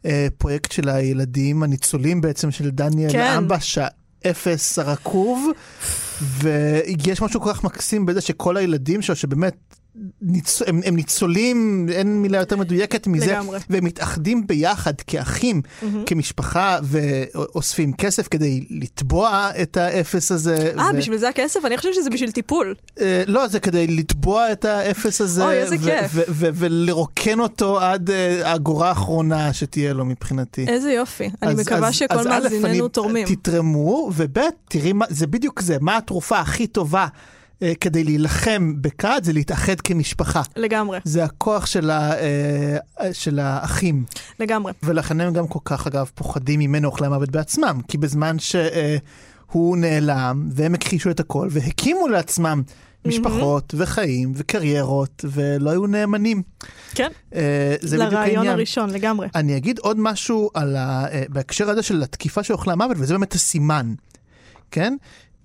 [0.04, 3.34] הפרויקט של הילדים הניצולים בעצם של דניאל כן.
[3.36, 3.78] אמבש,
[4.24, 5.50] האפס הרקוב,
[6.22, 9.56] ויש משהו כל כך מקסים בזה שכל הילדים שלו, שבאמת
[10.22, 10.62] ניצ...
[10.62, 13.58] הם, הם ניצולים, אין מילה יותר מדויקת מזה, לגמרי.
[13.70, 15.84] והם מתאחדים ביחד כאחים, mm-hmm.
[16.06, 20.72] כמשפחה, ואוספים כסף כדי לתבוע את האפס הזה.
[20.78, 20.96] אה, ו...
[20.96, 21.64] בשביל זה הכסף?
[21.64, 22.74] אני חושבת שזה בשביל טיפול.
[22.98, 26.12] Uh, לא, זה כדי לתבוע את האפס הזה, אוי, איזה כיף.
[26.28, 28.12] ולרוקן אותו עד uh,
[28.46, 30.66] האגורה האחרונה שתהיה לו מבחינתי.
[30.68, 33.26] איזה יופי, אני אז, מקווה אז, שכל מאזיננו תורמים.
[33.26, 37.06] תתרמו, וב' תראי, מה, זה בדיוק זה, מה התרופה הכי טובה.
[37.62, 40.42] אה, כדי להילחם בכת זה להתאחד כמשפחה.
[40.56, 40.98] לגמרי.
[41.04, 44.04] זה הכוח של, ה, אה, של האחים.
[44.40, 44.72] לגמרי.
[44.82, 50.48] ולכן הם גם כל כך, אגב, פוחדים ממנו אוכלי המוות בעצמם, כי בזמן שהוא נעלם,
[50.52, 52.62] והם הכחישו את הכל, והקימו לעצמם
[53.04, 53.82] משפחות mm-hmm.
[53.82, 56.42] וחיים וקריירות, ולא היו נאמנים.
[56.94, 57.10] כן,
[57.80, 59.28] זה לרעיון הראשון, לגמרי.
[59.34, 61.06] אני אגיד עוד משהו על ה...
[61.28, 63.94] בהקשר הזה של התקיפה של אוכלי המוות, וזה באמת הסימן,
[64.70, 64.96] כן?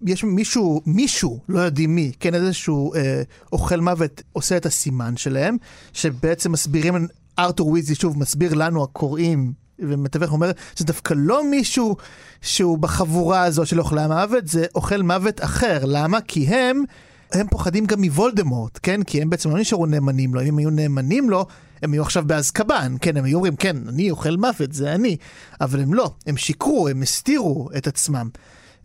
[0.05, 5.57] יש מישהו, מישהו, לא יודעים מי, כן, איזשהו אה, אוכל מוות עושה את הסימן שלהם,
[5.93, 7.07] שבעצם מסבירים,
[7.39, 11.97] ארתור ויזי שוב מסביר לנו הקוראים ומתווך אומר זה דווקא לא מישהו
[12.41, 15.79] שהוא בחבורה הזו של אוכלי המוות, זה אוכל מוות אחר.
[15.85, 16.21] למה?
[16.21, 16.83] כי הם,
[17.31, 19.03] הם פוחדים גם מוולדמורט, כן?
[19.03, 21.45] כי הם בעצם לא נשארו נאמנים לו, אם הם היו נאמנים לו,
[21.81, 23.17] הם היו עכשיו באזקבן, כן?
[23.17, 25.17] הם היו אומרים, כן, אני אוכל מוות, זה אני.
[25.61, 28.29] אבל הם לא, הם שיקרו, הם הסתירו את עצמם.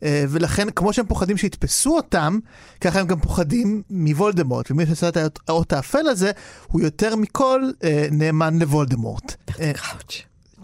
[0.02, 2.38] אה, ולכן, כמו שהם פוחדים שיתפסו אותם,
[2.80, 4.70] ככה הם גם פוחדים מוולדמורט.
[4.70, 6.30] ומי שעשה את האות האפל הזה,
[6.66, 9.34] הוא יותר מכל אה, נאמן לוולדמורט.
[9.60, 9.72] אה,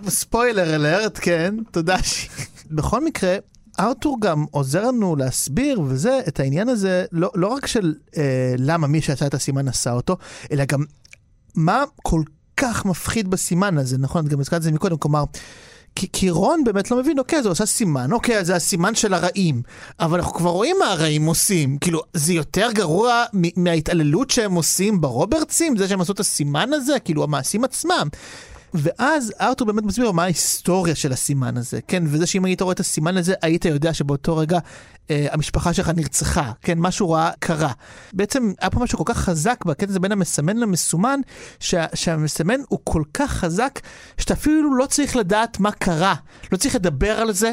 [0.08, 2.02] ספוילר אלרט, כן, תודה.
[2.02, 2.28] ש...
[2.70, 3.36] בכל מקרה,
[3.80, 8.86] ארתור גם עוזר לנו להסביר, וזה, את העניין הזה, לא, לא רק של אה, למה
[8.86, 10.16] מי שעשה את הסימן עשה אותו,
[10.52, 10.84] אלא גם
[11.54, 12.22] מה כל
[12.56, 14.28] כך מפחיד בסימן הזה, נכון?
[14.28, 15.24] גם הזכרתי את זה מקודם, כלומר...
[15.94, 19.62] כי, כי רון באמת לא מבין, אוקיי, זה עושה סימן, אוקיי, זה הסימן של הרעים.
[20.00, 21.78] אבל אנחנו כבר רואים מה הרעים עושים.
[21.78, 23.24] כאילו, זה יותר גרוע
[23.56, 28.08] מההתעללות שהם עושים ברוברטסים, זה שהם עשו את הסימן הזה, כאילו, המעשים עצמם.
[28.74, 32.02] ואז ארתור באמת מסביר מה ההיסטוריה של הסימן הזה, כן?
[32.06, 34.58] וזה שאם היית רואה את הסימן הזה, היית יודע שבאותו רגע
[35.10, 36.78] אה, המשפחה שלך נרצחה, כן?
[36.78, 37.72] משהו רע קרה.
[38.12, 41.20] בעצם היה פה משהו כל כך חזק בקטע הזה בין המסמן למסומן,
[41.60, 43.80] שה, שהמסמן הוא כל כך חזק,
[44.18, 46.14] שאתה אפילו לא צריך לדעת מה קרה.
[46.52, 47.52] לא צריך לדבר על זה,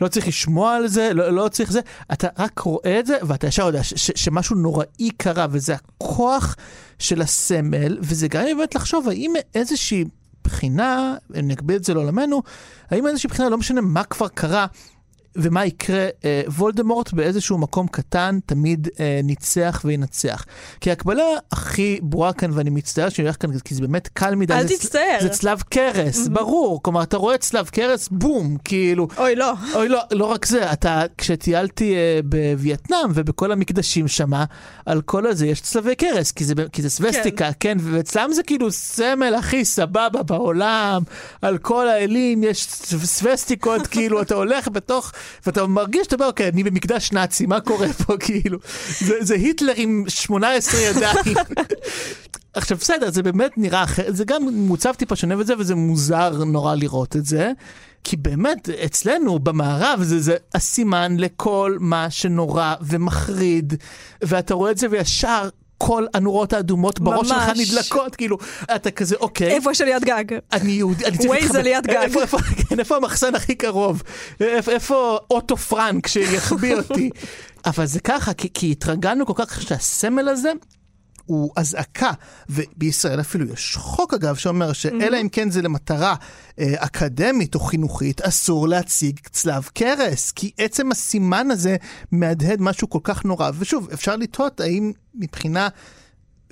[0.00, 1.80] לא צריך לשמוע על זה, לא, לא צריך זה.
[2.12, 6.56] אתה רק רואה את זה, ואתה ישר יודע ש, ש, שמשהו נוראי קרה, וזה הכוח
[6.98, 10.04] של הסמל, וזה גם באמת לחשוב האם איזושהי...
[10.44, 12.42] בחינה, נקביל את זה לעולמנו,
[12.90, 14.66] האם איזושהי בחינה, לא משנה מה כבר קרה,
[15.36, 20.44] ומה יקרה, אה, וולדמורט באיזשהו מקום קטן תמיד אה, ניצח וינצח.
[20.80, 24.54] כי ההקבלה הכי ברורה כאן, ואני מצטער שאני הולך כאן, כי זה באמת קל מדי.
[24.54, 25.18] אל תצטער.
[25.20, 26.82] זה צלב קרס, ברור.
[26.82, 29.08] כלומר, אתה רואה צלב קרס, בום, כאילו.
[29.18, 29.52] אוי, לא.
[29.74, 34.44] אוי, לא, לא רק זה, אתה, כשטיילתי אה, בווייטנאם ובכל המקדשים שמה,
[34.86, 38.42] על כל הזה יש צלבי קרס, כי זה, כי זה סווסטיקה, כן, כן ואצלם זה
[38.42, 41.02] כאילו סמל הכי סבבה בעולם,
[41.42, 42.66] על כל האלים יש
[43.04, 45.12] סווסטיקות, כאילו, אתה הולך בתוך...
[45.46, 48.58] ואתה מרגיש, אתה אומר, אוקיי, אני במקדש נאצי, מה קורה פה, כאילו?
[48.98, 51.36] זה, זה היטלר עם 18 ידיים.
[52.54, 56.74] עכשיו בסדר, זה באמת נראה אחר, זה גם מוצב טיפה שונה וזה, וזה מוזר נורא
[56.74, 57.52] לראות את זה.
[58.04, 63.74] כי באמת, אצלנו במערב זה, זה הסימן לכל מה שנורא ומחריד,
[64.22, 65.48] ואתה רואה את זה וישר
[65.86, 68.38] כל הנורות האדומות בראש שלך נדלקות, כאילו,
[68.76, 69.48] אתה כזה, אוקיי.
[69.48, 70.24] איפה יש עליית גג?
[70.52, 71.48] אני יהודי, אני צריך להתחבא.
[71.48, 71.96] ווייז עליית גג.
[72.02, 74.02] איפה, איפה, כן, איפה המחסן הכי קרוב?
[74.40, 77.10] איפה, איפה אוטו פרנק שיחביא אותי?
[77.66, 80.52] אבל זה ככה, כי, כי התרגלנו כל כך שהסמל הזה
[81.26, 82.10] הוא אזעקה,
[82.48, 86.14] ובישראל אפילו יש חוק אגב שאומר שאלא אם כן זה למטרה
[86.58, 91.76] אה, אקדמית או חינוכית, אסור להציג צלב קרס, כי עצם הסימן הזה
[92.12, 93.50] מהדהד משהו כל כך נורא.
[93.58, 95.68] ושוב, אפשר לתהות האם מבחינה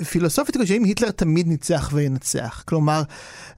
[0.05, 2.63] פילוסופית, האם היטלר תמיד ניצח וינצח.
[2.67, 3.03] כלומר,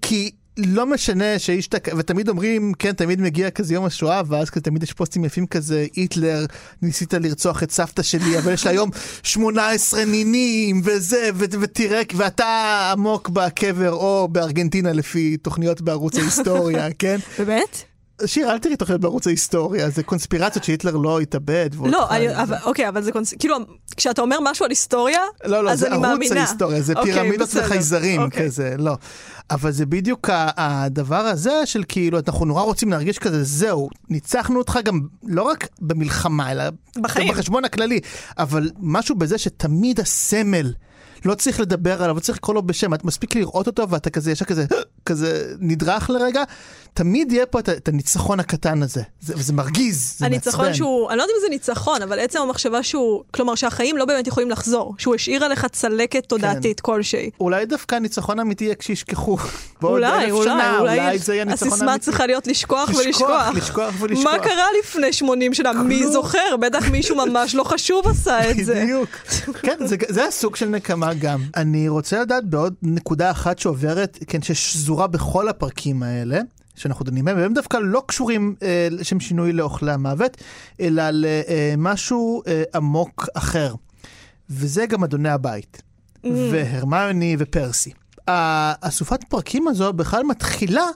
[0.02, 1.88] כי לא משנה שאיש תק...
[1.98, 5.86] ותמיד אומרים, כן, תמיד מגיע כזה יום השואה, ואז כזה תמיד יש פוסטים יפים כזה,
[5.96, 6.46] היטלר,
[6.82, 8.90] ניסית לרצוח את סבתא שלי, אבל יש לה היום
[9.22, 17.16] 18 נינים, וזה, ו- ותראה, ואתה עמוק בקבר, או בארגנטינה לפי תוכניות בערוץ ההיסטוריה, כן?
[17.38, 17.91] באמת?
[18.26, 21.70] שיר, אל תראי תוכניות בערוץ ההיסטוריה, זה קונספירציות שהיטלר לא התאבד.
[21.84, 23.56] לא, אני, אבל, אוקיי, אבל זה קונספירציה, כאילו,
[23.96, 26.08] כשאתה אומר משהו על היסטוריה, לא, לא, אז אני מאמינה.
[26.08, 27.62] לא, לא, זה ערוץ ההיסטוריה, זה אוקיי, פירמידות בסדר.
[27.64, 28.46] וחייזרים אוקיי.
[28.46, 28.96] כזה, לא.
[29.50, 34.78] אבל זה בדיוק הדבר הזה של כאילו, אנחנו נורא רוצים להרגיש כזה, זהו, ניצחנו אותך
[34.84, 36.64] גם לא רק במלחמה, אלא
[36.96, 37.28] בחיים.
[37.28, 38.00] בחשבון הכללי,
[38.38, 40.72] אבל משהו בזה שתמיד הסמל,
[41.24, 44.32] לא צריך לדבר עליו, לא צריך לקרוא לו בשם, את מספיק לראות אותו ואתה כזה
[44.32, 44.64] ישר כזה,
[45.06, 46.42] כזה נדרך לרגע,
[46.94, 50.74] תמיד יהיה פה את, את הניצחון הקטן הזה, זה, וזה מרגיז, זה הניצחון מעצבן.
[50.74, 54.26] שהוא, אני לא יודעת אם זה ניצחון, אבל עצם המחשבה שהוא, כלומר שהחיים לא באמת
[54.26, 57.30] יכולים לחזור, שהוא השאיר עליך צלקת תודעתית כלשהי.
[57.40, 59.36] אולי דווקא הניצחון האמיתי יהיה כשישכחו.
[59.82, 62.04] אולי, אולי, שנה, אולי זה יהיה הניצחון הסיסמה האמיתי.
[62.04, 63.54] צריכה להיות לשכוח לשכוח, ולשכוח.
[63.54, 64.32] לשכוח ולשכוח.
[64.32, 65.72] מה קרה לפני 80 שנה?
[65.72, 66.56] מי זוכר?
[66.60, 68.82] בטח מישהו ממש לא חשוב עשה את זה.
[68.82, 69.08] בדיוק.
[69.62, 71.42] כן, זה, זה הסוג של נקמה גם.
[71.56, 76.40] אני רוצה לדעת בעוד נקודה אחת שעוברת, כן, ששזורה בכל הפרקים האלה.
[76.74, 80.36] שאנחנו דנים בהם, והם דווקא לא קשורים אה, לשם שינוי לאוכלי המוות,
[80.80, 83.74] אלא למשהו אה, עמוק אחר.
[84.50, 85.82] וזה גם אדוני הבית,
[86.24, 86.28] Mm.
[86.52, 87.92] והרמיוני ופרסי.
[88.28, 90.86] האסופת פרקים הזו בכלל מתחילה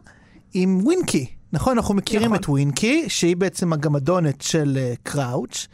[0.55, 1.26] עם ווינקי.
[1.52, 2.37] נכון, אנחנו מכירים נכון.
[2.37, 5.66] את ווינקי, שהיא בעצם הגמדונת של אה, קראוץ',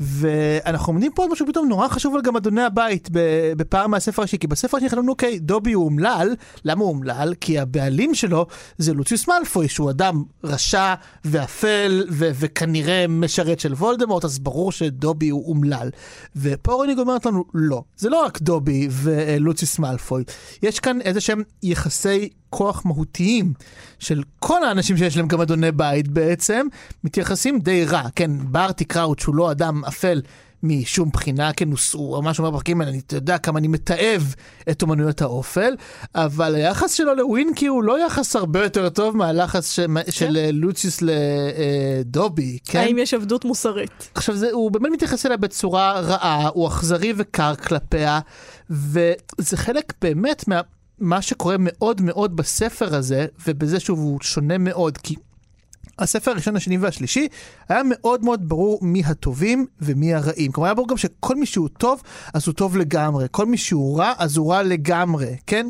[0.00, 3.08] ואנחנו עומדים פה על משהו פתאום נורא חשוב על גם אדוני הבית
[3.56, 6.34] בפעם מהספר השני, כי בספר השני חשבנו, אוקיי, דובי הוא אומלל,
[6.64, 7.34] למה הוא אומלל?
[7.40, 8.46] כי הבעלים שלו
[8.78, 15.28] זה לוציוס מאלפוי, שהוא אדם רשע ואפל ו- וכנראה משרת של וולדמורט, אז ברור שדובי
[15.28, 15.90] הוא אומלל.
[16.36, 20.24] ופה רוניג אומרת לנו, לא, זה לא רק דובי ולוציוס מאלפוי,
[20.62, 23.52] יש כאן איזה שהם יחסי כוח מהותיים
[23.98, 26.66] של כל האנשים שיש להם גם אדוני בית בעצם,
[27.04, 28.02] מתייחסים די רע.
[28.16, 30.20] כן, ברטי קראוץ' הוא לא אדם אפל
[30.62, 34.34] משום בחינה, כן, הוא ממש אומר בפרקים האלה, אני יודע כמה אני מתעב
[34.70, 35.74] את אומנויות האופל,
[36.14, 39.80] אבל היחס שלו לווינקי הוא לא יחס הרבה יותר טוב מהלחץ ש...
[39.80, 40.10] כן.
[40.10, 42.78] של אה, לוציוס לדובי, כן?
[42.78, 44.10] האם יש עבדות מוסרית?
[44.14, 48.20] עכשיו, זה, הוא באמת מתייחס אליה בצורה רעה, הוא אכזרי וקר כלפיה,
[48.70, 50.60] וזה חלק באמת מה...
[51.00, 55.14] מה שקורה מאוד מאוד בספר הזה, ובזה שוב הוא שונה מאוד, כי
[56.00, 57.28] הספר הראשון, השני והשלישי,
[57.68, 60.52] היה מאוד מאוד ברור מי הטובים ומי הרעים.
[60.52, 62.02] כלומר, היה ברור גם שכל מי שהוא טוב,
[62.34, 63.26] אז הוא טוב לגמרי.
[63.30, 65.66] כל מי שהוא רע, אז הוא רע לגמרי, כן?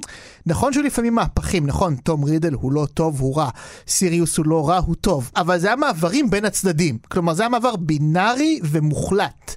[0.46, 3.50] נכון שהוא לפעמים מהפכים, נכון, תום רידל הוא לא טוב, הוא רע.
[3.88, 5.30] סיריוס הוא לא רע, הוא טוב.
[5.36, 6.98] אבל זה היה מעברים בין הצדדים.
[7.08, 9.56] כלומר, זה היה מעבר בינארי ומוחלט.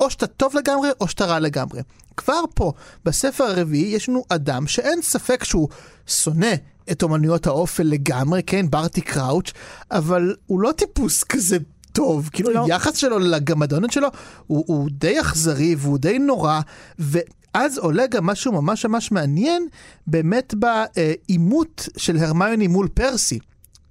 [0.00, 1.80] או שאתה טוב לגמרי, או שאתה רע לגמרי.
[2.16, 2.72] כבר פה,
[3.04, 5.68] בספר הרביעי, יש לנו אדם שאין ספק שהוא
[6.06, 6.54] שונא
[6.90, 9.52] את אומנויות האופל לגמרי, כן, ברטי קראוץ',
[9.90, 11.58] אבל הוא לא טיפוס כזה
[11.92, 12.64] טוב, כאילו לא.
[12.64, 14.08] היחס שלו לגמדונת שלו
[14.46, 16.60] הוא, הוא די אכזרי והוא די נורא,
[16.98, 19.66] ואז עולה גם משהו ממש ממש מעניין,
[20.06, 23.38] באמת בעימות של הרמיוני מול פרסי.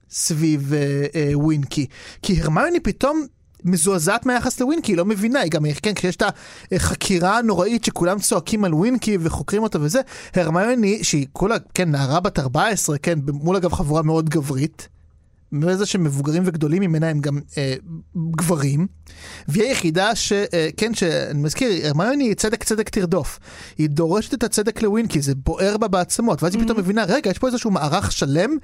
[0.09, 1.85] סביב אה, אה, ווינקי.
[2.21, 3.25] כי הרמיוני פתאום
[3.65, 6.23] מזועזעת מהיחס לווינקי, היא לא מבינה, היא גם, כן, כשיש את
[6.71, 10.01] החקירה הנוראית שכולם צועקים על ווינקי וחוקרים אותה וזה,
[10.33, 14.87] הרמיוני, שהיא כולה, כן, נערה בת 14, כן, מול אגב חבורה מאוד גברית,
[15.53, 17.75] מזה שמבוגרים וגדולים ממנה הם גם אה,
[18.35, 18.87] גברים,
[19.47, 20.31] והיא היחידה ש...
[20.31, 23.39] אה, כן, שאני מזכיר, הרמיוני היא צדק צדק תרדוף.
[23.77, 27.39] היא דורשת את הצדק לווינקי, זה בוער בה בעצמות, ואז היא פתאום מבינה, רגע, יש
[27.39, 28.57] פה איזשהו מערך שלם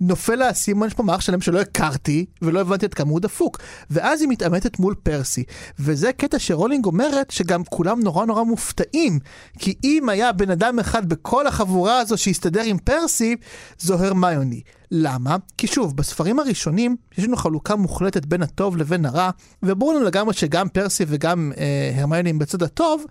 [0.00, 3.58] נופל האסימון, יש פה מערך שלם שלא הכרתי, ולא הבנתי עד כמה הוא דפוק.
[3.90, 5.44] ואז היא מתעמתת מול פרסי.
[5.78, 9.18] וזה קטע שרולינג אומרת שגם כולם נורא נורא מופתעים.
[9.58, 13.36] כי אם היה בן אדם אחד בכל החבורה הזו שהסתדר עם פרסי,
[13.78, 14.60] זו הרמיוני.
[14.90, 15.36] למה?
[15.58, 19.30] כי שוב, בספרים הראשונים יש לנו חלוקה מוחלטת בין הטוב לבין הרע,
[19.62, 23.04] וברור לנו לגמרי שגם פרסי וגם אה, הרמיוני הם בצד הטוב,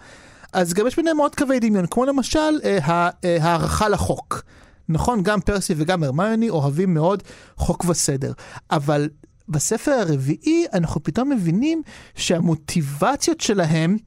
[0.53, 2.77] אז גם יש ביניהם עוד קווי דמיון, כמו למשל אה,
[3.23, 4.43] אה, הערכה לחוק.
[4.89, 7.23] נכון, גם פרסי וגם הרמיוני אוהבים מאוד
[7.57, 8.31] חוק וסדר,
[8.71, 9.09] אבל
[9.47, 11.81] בספר הרביעי אנחנו פתאום מבינים
[12.15, 13.97] שהמוטיבציות שלהם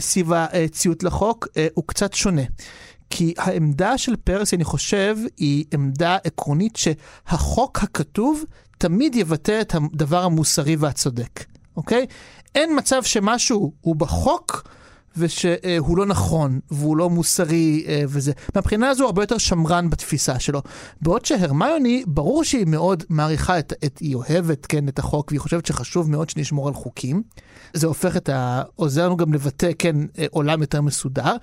[0.00, 2.42] סביב הציות לחוק אה, הוא קצת שונה.
[3.10, 8.44] כי העמדה של פרסי, אני חושב, היא עמדה עקרונית שהחוק הכתוב
[8.78, 11.44] תמיד יבטא את הדבר המוסרי והצודק,
[11.76, 12.06] אוקיי?
[12.54, 14.68] אין מצב שמשהו הוא בחוק
[15.18, 18.32] ושהוא לא נכון, והוא לא מוסרי אה, וזה.
[18.54, 20.62] מהבחינה הזו הוא הרבה יותר שמרן בתפיסה שלו.
[21.02, 25.66] בעוד שהרמיוני, ברור שהיא מאוד מעריכה את, את, היא אוהבת, כן, את החוק, והיא חושבת
[25.66, 27.22] שחשוב מאוד שנשמור על חוקים.
[27.74, 28.62] זה הופך את ה...
[28.74, 31.36] עוזר לנו גם לבטא, כן, אה, עולם יותר מסודר,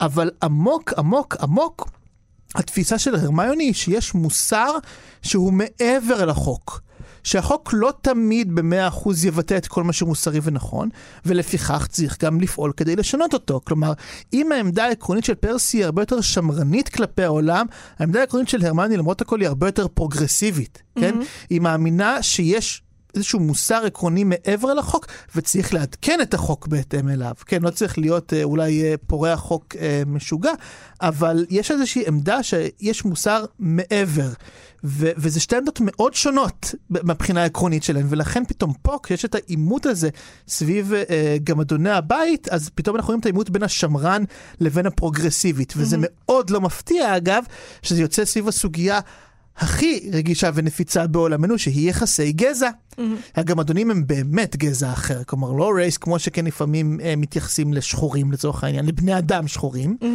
[0.00, 1.90] אבל עמוק, עמוק, עמוק,
[2.54, 4.70] התפיסה של הרמיוני היא שיש מוסר
[5.22, 6.85] שהוא מעבר לחוק.
[7.26, 10.88] שהחוק לא תמיד במאה אחוז יבטא את כל מה שמוסרי ונכון,
[11.26, 13.60] ולפיכך צריך גם לפעול כדי לשנות אותו.
[13.64, 13.92] כלומר,
[14.32, 17.66] אם העמדה העקרונית של פרסי היא הרבה יותר שמרנית כלפי העולם,
[17.98, 21.00] העמדה העקרונית של הרמני למרות הכל היא הרבה יותר פרוגרסיבית, mm-hmm.
[21.00, 21.14] כן?
[21.50, 22.82] היא מאמינה שיש
[23.16, 27.34] איזשהו מוסר עקרוני מעבר לחוק, וצריך לעדכן את החוק בהתאם אליו.
[27.46, 30.52] כן, לא צריך להיות אה, אולי אה, פורע חוק אה, משוגע,
[31.00, 34.28] אבל יש איזושהי עמדה שיש מוסר מעבר.
[34.84, 39.86] ו- וזה שתי עמדות מאוד שונות מבחינה העקרונית שלהן, ולכן פתאום פה, כשיש את העימות
[39.86, 40.08] הזה
[40.48, 44.24] סביב אה, גם אדוני הבית, אז פתאום אנחנו רואים את העימות בין השמרן
[44.60, 46.08] לבין הפרוגרסיבית, וזה mm-hmm.
[46.26, 47.44] מאוד לא מפתיע אגב,
[47.82, 49.00] שזה יוצא סביב הסוגיה
[49.58, 52.70] הכי רגישה ונפיצה בעולמנו, שהיא יחסי גזע.
[52.70, 53.00] Mm-hmm.
[53.34, 58.64] הגמדונים הם באמת גזע אחר, כלומר לא רייס כמו שכן לפעמים אה, מתייחסים לשחורים לצורך
[58.64, 60.06] העניין, לבני אדם שחורים, mm-hmm.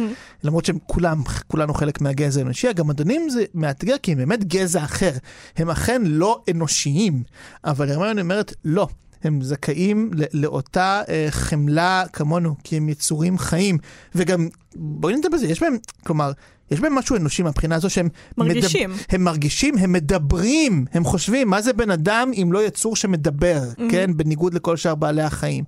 [0.44, 5.12] למרות שהם כולם, כולנו חלק מהגזע האנושי, הגמדונים זה מאתגר כי הם באמת גזע אחר,
[5.56, 7.22] הם אכן לא אנושיים,
[7.64, 8.88] אבל הרמיון אומרת לא.
[9.24, 13.78] הם זכאים לאותה אה, חמלה כמונו, כי הם יצורים חיים.
[14.14, 16.32] וגם, בואי נדבר בזה, יש בהם, כלומר,
[16.72, 18.08] יש בהם משהו אנושי מהבחינה הזו שהם...
[18.38, 18.90] מרגישים.
[18.90, 23.62] מדבר, הם מרגישים, הם מדברים, הם חושבים, מה זה בן אדם אם לא יצור שמדבר,
[23.62, 23.82] mm-hmm.
[23.90, 24.10] כן?
[24.16, 25.64] בניגוד לכל שאר בעלי החיים.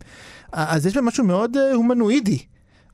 [0.53, 2.39] אז יש בהם משהו מאוד uh, הומנואידי.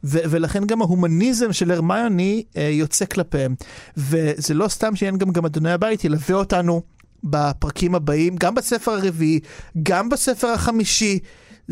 [0.04, 3.54] ו- ולכן גם ההומניזם של הרמיוני uh, יוצא כלפיהם.
[3.96, 6.82] וזה לא סתם שאין גם, גם אדוני הבית ילווה אותנו
[7.24, 9.40] בפרקים הבאים, גם בספר הרביעי,
[9.82, 11.18] גם בספר החמישי.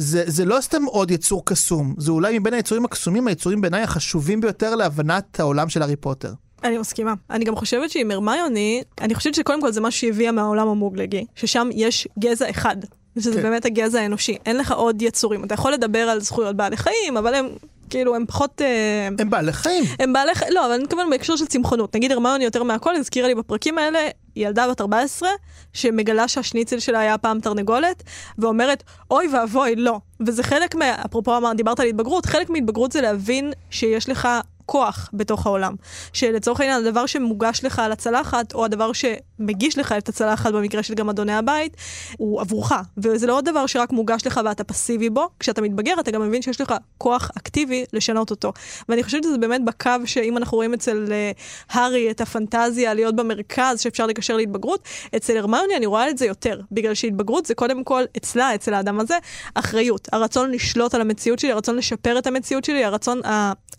[0.01, 4.40] זה, זה לא סתם עוד יצור קסום, זה אולי מבין היצורים הקסומים, היצורים בעיניי החשובים
[4.40, 6.32] ביותר להבנת העולם של הארי פוטר.
[6.64, 7.14] אני מסכימה.
[7.30, 11.24] אני גם חושבת שעם הרמיוני, אני חושבת שקודם כל זה מה שהיא הביאה מהעולם המוגלגי,
[11.34, 12.76] ששם יש גזע אחד,
[13.18, 13.42] שזה כן.
[13.42, 14.36] באמת הגזע האנושי.
[14.46, 15.44] אין לך עוד יצורים.
[15.44, 17.49] אתה יכול לדבר על זכויות בעלי חיים, אבל הם,
[17.90, 18.62] כאילו, הם פחות...
[18.62, 19.84] אה, הם בעלי חיים.
[19.99, 21.96] הם בעלי חיים, לא, אבל אני מתכוון בהקשר של צמחונות.
[21.96, 23.99] נגיד הרמיוני יותר מהכל, הזכירה לי בפרקים האלה,
[24.39, 25.28] ילדה בת 14,
[25.72, 28.03] שמגלה שהשניצל שלה היה פעם תרנגולת,
[28.39, 30.01] ואומרת, אוי ואבוי, לא.
[30.26, 30.95] וזה חלק מה...
[31.05, 34.28] אפרופו, אמר, דיברת על התבגרות, חלק מהתבגרות זה להבין שיש לך
[34.66, 35.74] כוח בתוך העולם.
[36.12, 38.93] שלצורך העניין, הדבר שמוגש לך על הצלחת, או הדבר
[39.39, 41.76] שמגיש לך את הצלחת, במקרה של גם אדוני הבית,
[42.18, 42.72] הוא עבורך.
[42.99, 45.28] וזה לא עוד דבר שרק מוגש לך ואתה פסיבי בו.
[45.41, 48.53] כשאתה מתבגר, אתה גם מבין שיש לך כוח אקטיבי לשנות אותו.
[48.89, 51.30] ואני חושבת שזה באמת בקו שאם אנחנו רואים אצל אה,
[51.70, 56.61] הארי את הפנטזיה להיות במרכז, שאפשר לקשר להתבגרות, אצל הרמיוני אני רואה את זה יותר.
[56.72, 59.18] בגלל שהתבגרות זה קודם כל אצלה, אצל האדם הזה,
[59.55, 60.09] אחריות.
[60.12, 63.20] הרצון לשלוט על המציאות שלי, הרצון לשפר את המציאות שלי, הרצון,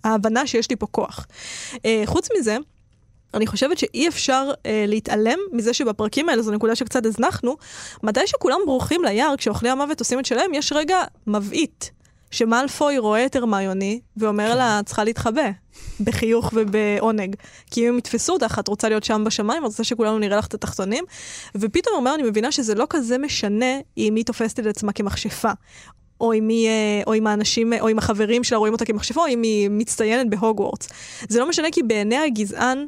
[0.04, 1.28] ההבנה שיש לי פה כוח.
[1.86, 2.58] אה, חוץ מזה,
[3.34, 7.56] אני חושבת שאי אפשר אה, להתעלם מזה שבפרקים האלה, זו נקודה שקצת הזנחנו,
[8.04, 11.92] מתי שכולם ברוכים ליער, כשאוכלי המוות עושים את שלהם, יש רגע מבעית,
[12.32, 15.50] שמאלפוי רואה את הרמיוני ואומר לה, צריכה להתחבא,
[16.00, 17.36] בחיוך ובעונג.
[17.72, 20.48] כי אם הם יתפסו אותך, את רוצה להיות שם בשמיים, את רוצה שכולנו נראה לך
[20.48, 21.04] את התחתונים.
[21.56, 25.52] ופתאום הרמיוני מבינה שזה לא כזה משנה אם היא תופסת את עצמה כמכשפה.
[26.22, 29.28] או אם, היא, אה, או אם האנשים, או אם החברים שלה רואים אותה כמכשפה, או
[29.28, 30.90] אם היא מצטיינת בהוגוורטס.
[31.30, 32.88] זה לא משנה כי בעיני הגזען,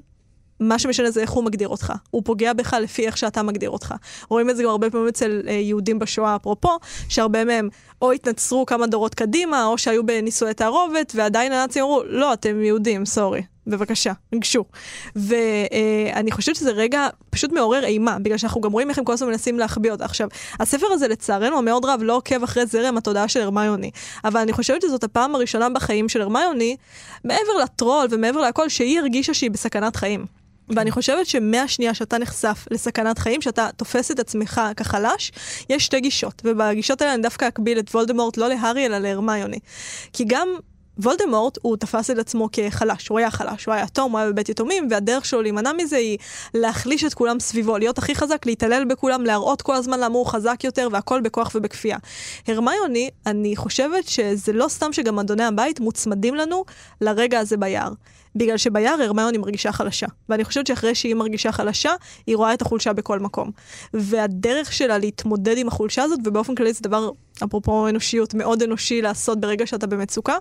[0.62, 1.93] מה שמשנה זה איך הוא מגדיר אותך.
[2.12, 3.93] הוא פוגע בך לפי איך שאתה מגדיר אותך.
[4.30, 6.78] רואים את זה גם הרבה פעמים אצל אה, יהודים בשואה, אפרופו,
[7.09, 7.70] שהרבה מהם
[8.01, 13.05] או התנצרו כמה דורות קדימה, או שהיו בנישואי תערובת, ועדיין הנאצים אמרו, לא, אתם יהודים,
[13.05, 13.41] סורי.
[13.68, 14.64] בבקשה, גשו.
[15.16, 19.28] ואני חושבת שזה רגע פשוט מעורר אימה, בגלל שאנחנו גם רואים איך הם כל הזמן
[19.28, 20.05] מנסים להחביא אותה.
[20.05, 20.28] עכשיו,
[20.59, 23.91] הספר הזה לצערנו המאוד רב לא עוקב אחרי זרם התודעה של הרמיוני,
[24.24, 26.76] אבל אני חושבת שזאת הפעם הראשונה בחיים של הרמיוני,
[27.24, 30.40] מעבר לטרול ומעבר לכל, שהיא הרגישה שהיא בסכנת חיים.
[30.76, 35.32] ואני חושבת שמהשנייה שאתה נחשף לסכנת חיים, שאתה תופס את עצמך כחלש,
[35.69, 36.41] יש שתי גישות.
[36.45, 39.59] ובגישות האלה אני דווקא אקביל את וולדמורט לא להארי אלא להרמיוני.
[40.13, 40.47] כי גם
[40.97, 44.49] וולדמורט, הוא תפס את עצמו כחלש, הוא היה חלש, הוא היה יתום, הוא היה בבית
[44.49, 46.17] יתומים, והדרך שלו להימנע מזה היא
[46.53, 50.63] להחליש את כולם סביבו, להיות הכי חזק, להתעלל בכולם, להראות כל הזמן למה הוא חזק
[50.63, 51.97] יותר, והכל בכוח ובכפייה.
[52.47, 56.65] הרמיוני, אני חושבת שזה לא סתם שגם אדוני הבית מוצמדים לנו
[57.01, 57.91] לרגע הזה ביער.
[58.36, 60.07] בגלל שביער הרמיוני מרגישה חלשה.
[60.29, 61.91] ואני חושבת שאחרי שהיא מרגישה חלשה,
[62.27, 63.51] היא רואה את החולשה בכל מקום.
[63.93, 67.09] והדרך שלה להתמודד עם החולשה הזאת, ובאופן כללי זה דבר,
[67.43, 70.36] אפרופו אנושיות, מאוד אנושי לעשות ברגע שאתה במצוקה,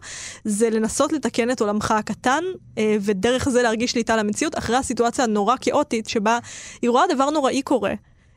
[0.45, 2.45] זה לנסות לתקן את עולמך הקטן,
[2.78, 6.38] אה, ודרך זה להרגיש שליטה על המציאות, אחרי הסיטואציה הנורא כאוטית, שבה
[6.82, 7.95] היא רואה דבר נוראי קורה.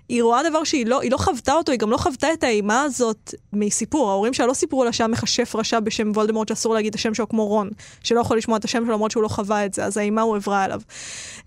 [0.09, 2.81] היא רואה דבר שהיא לא, היא לא חוותה אותו, היא גם לא חוותה את האימה
[2.81, 4.09] הזאת מסיפור.
[4.09, 7.29] ההורים שלה לא סיפרו לה שהיה מכשף רשע בשם וולדמורט שאסור להגיד את השם שלו
[7.29, 7.69] כמו רון,
[8.03, 10.35] שלא יכול לשמוע את השם שלו למרות שהוא לא חווה את זה, אז האימה הוא
[10.35, 10.81] עברה עליו.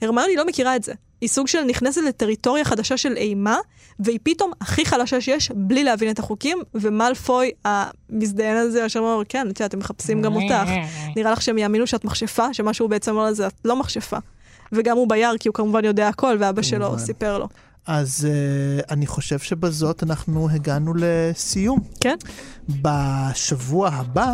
[0.03, 0.93] הרמיוני לא מכירה את זה.
[1.21, 3.59] היא סוג של נכנסת לטריטוריה חדשה של אימה,
[4.01, 9.41] והיא פתאום הכי חלשה שיש, בלי להבין את החוקים, ומלפוי, המזדיין הזה, אשר אומר, כן,
[9.51, 10.71] את יודעת, אתם מחפשים גם אותך.
[11.17, 14.17] נראה לך שהם יאמינו שאת מכשפה, שמה שהוא בעצם אומר לזה, את לא מכשפה.
[14.73, 16.99] וגם הוא ביער, כי הוא כמובן יודע הכל, ואבא שלו.
[16.99, 17.49] סיפר לו.
[17.87, 21.79] אז uh, אני חושב שבזאת אנחנו הגענו לסיום.
[22.01, 22.17] כן?
[22.83, 24.33] בשבוע הבא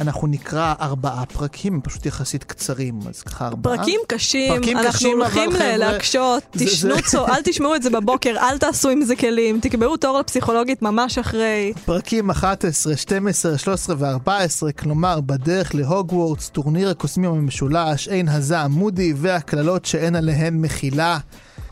[0.00, 3.76] אנחנו נקרא ארבעה פרקים, פשוט יחסית קצרים, אז ככה ארבעה.
[3.76, 7.82] פרקים קשים, פרקים אנחנו קשים, הולכים חבר'ה, להקשות, זה- תשנו זה- צו, אל תשמעו את
[7.82, 11.72] זה בבוקר, אל תעשו עם זה כלים, תקבעו תור לפסיכולוגית ממש אחרי.
[11.84, 14.28] פרקים 11, 12, 13 ו-14,
[14.72, 21.18] כלומר בדרך להוגוורטס, טורניר הקוסמים המשולש, עין הזעם מודי והקללות שאין עליהן מחילה.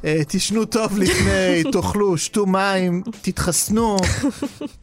[0.04, 3.96] אה, תשנו טוב לפני, תאכלו, שתו מים, תתחסנו,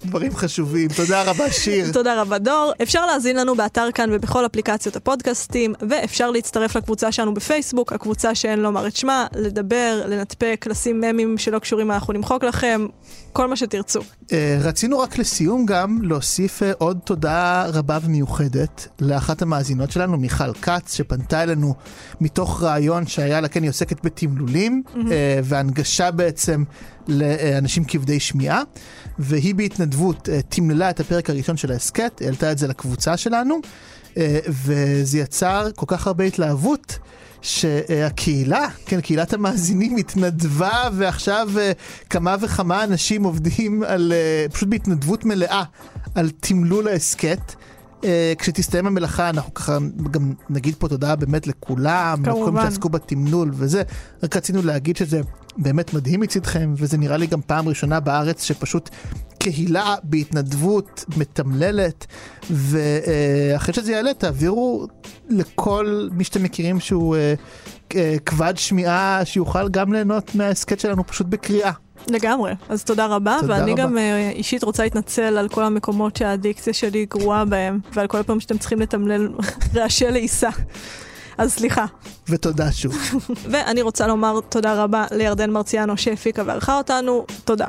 [0.05, 0.87] דברים חשובים.
[0.95, 1.91] תודה רבה, שיר.
[1.91, 2.71] תודה רבה דור.
[2.81, 8.59] אפשר להאזין לנו באתר כאן ובכל אפליקציות הפודקאסטים, ואפשר להצטרף לקבוצה שלנו בפייסבוק, הקבוצה שאין
[8.59, 12.87] לומר את שמה, לדבר, לנתפק, לשים ממים שלא קשורים, אנחנו נמחוק לכם,
[13.33, 13.99] כל מה שתרצו.
[14.31, 20.53] אה, רצינו רק לסיום גם להוסיף אה, עוד תודה רבה ומיוחדת לאחת המאזינות שלנו, מיכל
[20.53, 21.73] כץ, שפנתה אלינו
[22.21, 25.08] מתוך רעיון שהיה לה, כן, היא עוסקת בתמלולים, אה,
[25.43, 26.63] והנגשה בעצם
[27.07, 28.61] לאנשים כבדי שמיעה,
[29.19, 33.59] והיא בהתנדבות אה, תמללה את הפרק הראשון של ההסכת, העלתה את זה לקבוצה שלנו,
[34.17, 36.99] אה, וזה יצר כל כך הרבה התלהבות.
[37.41, 41.71] שהקהילה, כן, קהילת המאזינים התנדבה ועכשיו אה,
[42.09, 45.63] כמה וכמה אנשים עובדים על, אה, פשוט בהתנדבות מלאה
[46.15, 47.55] על תמלול ההסכת.
[48.03, 49.77] אה, כשתסתיים המלאכה אנחנו ככה
[50.11, 52.61] גם נגיד פה תודה באמת לכולם, כמובן.
[52.61, 53.83] שעסקו בתמלול וזה,
[54.23, 55.21] רק רצינו להגיד שזה
[55.57, 58.89] באמת מדהים מצדכם וזה נראה לי גם פעם ראשונה בארץ שפשוט
[59.39, 62.05] קהילה בהתנדבות מתמללת,
[62.49, 64.87] ואחרי שזה יעלה תעבירו
[65.29, 67.33] לכל מי שאתם מכירים שהוא אה,
[67.95, 71.71] אה, כבד שמיעה, שיוכל גם ליהנות מההסכת שלנו פשוט בקריאה.
[72.07, 73.81] לגמרי, אז תודה רבה, תודה ואני רבה.
[73.81, 78.39] גם אה, אישית רוצה להתנצל על כל המקומות שהאדיקציה שלי גרועה בהם, ועל כל פעם
[78.39, 79.29] שאתם צריכים לתמלל
[79.75, 80.49] רעשי לעיסה.
[81.37, 81.85] אז סליחה.
[82.29, 82.95] ותודה שוב.
[83.51, 87.67] ואני רוצה לומר תודה רבה לירדן מרציאנו שהפיקה וערכה אותנו, תודה.